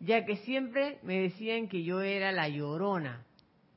[0.00, 3.24] ya que siempre me decían que yo era la llorona,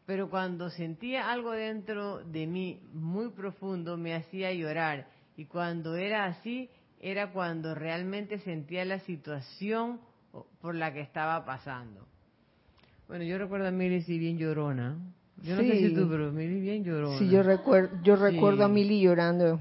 [0.05, 6.25] pero cuando sentía algo dentro de mí muy profundo me hacía llorar y cuando era
[6.25, 9.99] así era cuando realmente sentía la situación
[10.61, 12.05] por la que estaba pasando.
[13.07, 14.97] Bueno, yo recuerdo a Mili si bien llorona.
[15.43, 17.19] Yo no sé si tú, pero Mili bien llorona.
[17.19, 19.59] Sí, yo recuerdo, yo recuerdo a Mili llorando.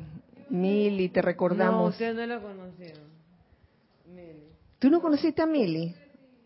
[0.49, 1.83] Mili, te recordamos.
[1.83, 3.05] No, usted no la conocieron.
[4.79, 5.95] ¿Tú no conociste a Mili?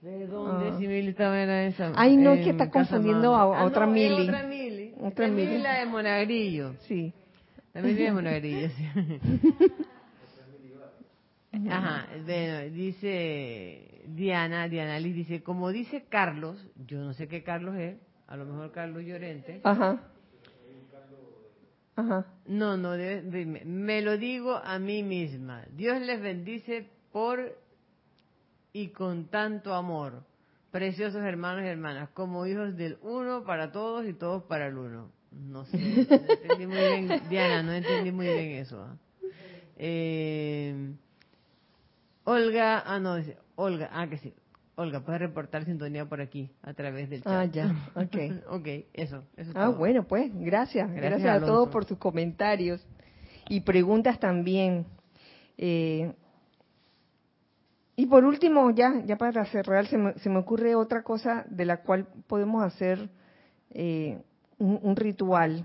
[0.00, 0.70] ¿De dónde?
[0.70, 0.76] Ah.
[0.78, 1.92] Si Mili estaba en esa.
[1.96, 4.28] Ay, no, es que está confundiendo a, ah, otra Mili.
[4.28, 4.94] Otra Mili.
[5.00, 5.58] Otra Mili.
[5.58, 6.74] la de Monagrillo.
[6.86, 7.12] Sí.
[7.74, 8.84] La Mili de Monagrillo, sí.
[11.70, 17.74] Ajá, bueno, dice Diana, Diana Liz dice, como dice Carlos, yo no sé qué Carlos
[17.76, 17.96] es,
[18.26, 19.60] a lo mejor Carlos Llorente.
[19.64, 20.00] Ajá.
[21.96, 22.26] Ajá.
[22.46, 25.64] No, no, me lo digo a mí misma.
[25.72, 27.58] Dios les bendice por
[28.72, 30.24] y con tanto amor,
[30.70, 35.10] preciosos hermanos y hermanas, como hijos del uno para todos y todos para el uno.
[35.30, 38.82] No sé, no entendí muy bien, Diana, no entendí muy bien eso.
[38.82, 38.96] ¿ah?
[39.76, 40.94] Eh,
[42.24, 44.34] Olga, ah, no, dice, Olga, ah, que sí.
[44.74, 47.32] Olga, puede reportar sintonía por aquí, a través del chat.
[47.32, 48.16] Ah, ya, ok.
[48.48, 49.24] ok, eso.
[49.36, 50.90] eso ah, bueno, pues, gracias.
[50.92, 52.86] Gracias, a todos por sus comentarios
[53.48, 54.86] y preguntas también.
[55.56, 56.12] Eh,
[57.98, 61.64] y por último, ya, ya para cerrar, se me, se me ocurre otra cosa de
[61.64, 63.10] la cual podemos hacer
[63.70, 64.22] eh,
[64.56, 65.64] un, ritual.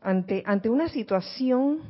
[0.00, 1.80] Ante, ante una situación,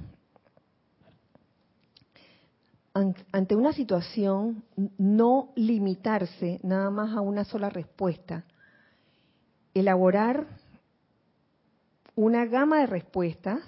[2.93, 4.65] ante una situación,
[4.99, 8.43] no limitarse nada más a una sola respuesta.
[9.75, 10.49] Elaborar
[12.17, 13.61] una gama de respuestas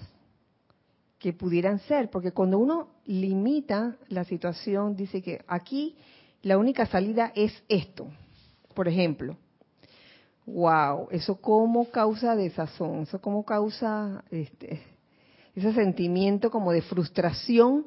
[1.19, 5.97] que pudieran ser, porque cuando uno limita la situación, dice que aquí
[6.41, 8.07] la única salida es esto,
[8.73, 9.35] por ejemplo.
[10.45, 14.81] Wow, eso como causa desazón, eso como causa este,
[15.53, 17.85] ese sentimiento como de frustración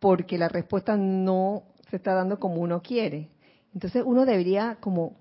[0.00, 3.28] porque la respuesta no se está dando como uno quiere.
[3.74, 5.16] Entonces uno debería como,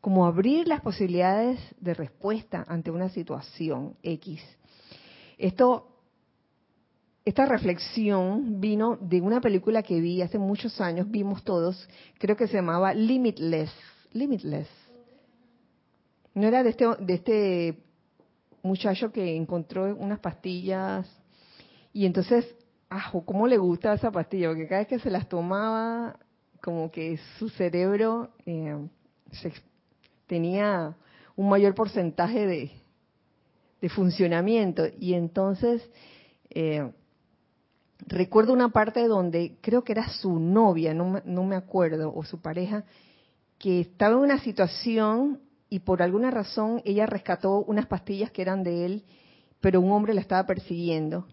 [0.00, 4.42] como abrir las posibilidades de respuesta ante una situación X.
[5.36, 5.95] Esto
[7.26, 11.88] esta reflexión vino de una película que vi hace muchos años, vimos todos,
[12.18, 13.70] creo que se llamaba Limitless.
[14.12, 14.68] Limitless.
[16.34, 17.78] No era de este, de este
[18.62, 21.04] muchacho que encontró unas pastillas
[21.92, 22.46] y entonces,
[22.88, 24.48] ajo, ¿cómo le gusta esa pastilla?
[24.50, 26.20] Porque cada vez que se las tomaba,
[26.62, 28.86] como que su cerebro eh,
[30.28, 30.94] tenía
[31.34, 32.70] un mayor porcentaje de,
[33.80, 35.82] de funcionamiento y entonces
[36.50, 36.88] eh,
[38.04, 42.84] recuerdo una parte donde creo que era su novia, no, me acuerdo, o su pareja,
[43.58, 48.62] que estaba en una situación y por alguna razón ella rescató unas pastillas que eran
[48.62, 49.04] de él,
[49.60, 51.26] pero un hombre la estaba persiguiendo.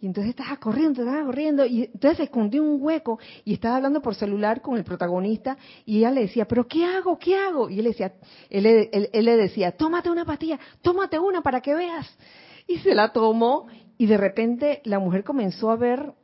[0.00, 4.00] Y entonces estaba corriendo, estaba corriendo, y entonces se escondió un hueco y estaba hablando
[4.00, 7.18] por celular con el protagonista y ella le decía, pero ¿qué hago?
[7.18, 7.68] ¿Qué hago?
[7.68, 8.12] Y él, decía,
[8.48, 12.06] él, él le decía, tómate una pastilla, tómate una para que veas.
[12.68, 13.66] Y se la tomó
[13.98, 16.14] y de repente la mujer comenzó a ver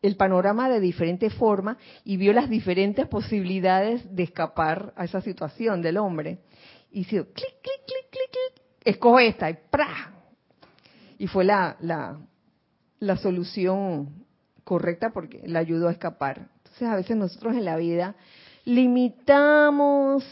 [0.00, 5.82] el panorama de diferente forma y vio las diferentes posibilidades de escapar a esa situación
[5.82, 6.38] del hombre.
[6.90, 10.12] Y hizo clic, clic, clic, clic, clic, escoge esta y ¡pra!
[11.18, 12.18] Y fue la, la,
[12.98, 14.24] la solución
[14.64, 16.48] correcta porque la ayudó a escapar.
[16.58, 18.16] Entonces a veces nosotros en la vida
[18.64, 20.24] limitamos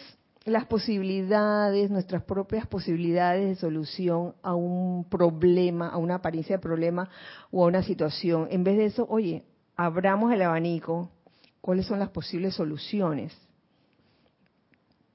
[0.51, 7.09] las posibilidades, nuestras propias posibilidades de solución a un problema, a una apariencia de problema
[7.51, 8.49] o a una situación.
[8.51, 9.45] En vez de eso, oye,
[9.77, 11.11] abramos el abanico,
[11.61, 13.37] cuáles son las posibles soluciones.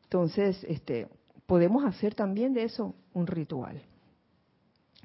[0.03, 1.07] Entonces, este,
[1.45, 3.81] podemos hacer también de eso un ritual.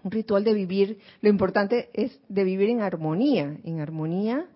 [0.02, 4.46] Un ritual de vivir, lo importante es de vivir en armonía, en armonía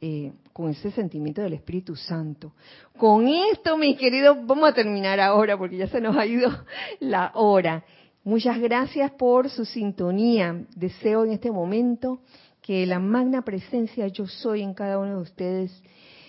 [0.00, 2.52] eh, con ese sentimiento del Espíritu Santo.
[2.96, 6.50] Con esto, mis queridos, vamos a terminar ahora porque ya se nos ha ido
[7.00, 7.84] la hora.
[8.24, 10.64] Muchas gracias por su sintonía.
[10.76, 12.20] Deseo en este momento
[12.60, 15.82] que la magna presencia yo soy en cada uno de ustedes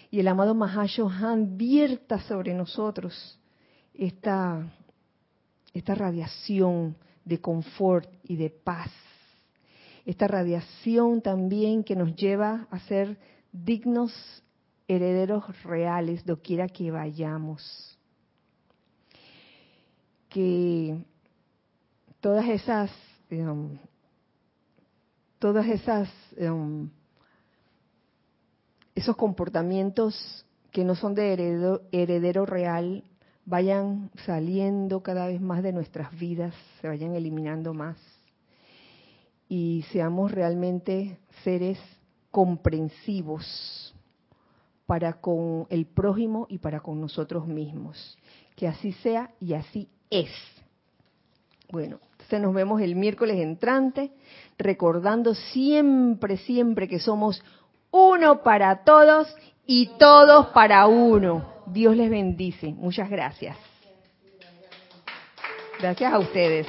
[0.10, 3.40] y el amado Mahashohan vierta sobre nosotros
[3.94, 4.72] esta,
[5.74, 6.96] esta radiación
[7.26, 8.92] de confort y de paz.
[10.06, 13.18] Esta radiación también que nos lleva a ser
[13.54, 14.12] dignos
[14.88, 17.98] herederos reales doquiera que vayamos.
[20.28, 20.98] Que
[22.20, 22.92] todas esas
[23.30, 23.78] em,
[25.40, 26.90] todas esas em,
[28.96, 31.34] esos comportamientos que no son de
[31.92, 33.04] heredero, real
[33.46, 37.98] vayan saliendo cada vez más de nuestras vidas, se vayan eliminando más
[39.50, 41.78] y seamos realmente seres
[42.34, 43.94] comprensivos
[44.88, 48.18] para con el prójimo y para con nosotros mismos.
[48.56, 50.32] Que así sea y así es.
[51.72, 54.12] Bueno, entonces nos vemos el miércoles entrante
[54.58, 57.44] recordando siempre, siempre que somos
[57.92, 59.28] uno para todos
[59.68, 61.46] y todos para uno.
[61.68, 62.74] Dios les bendice.
[62.74, 63.56] Muchas gracias.
[65.80, 66.68] Gracias a ustedes.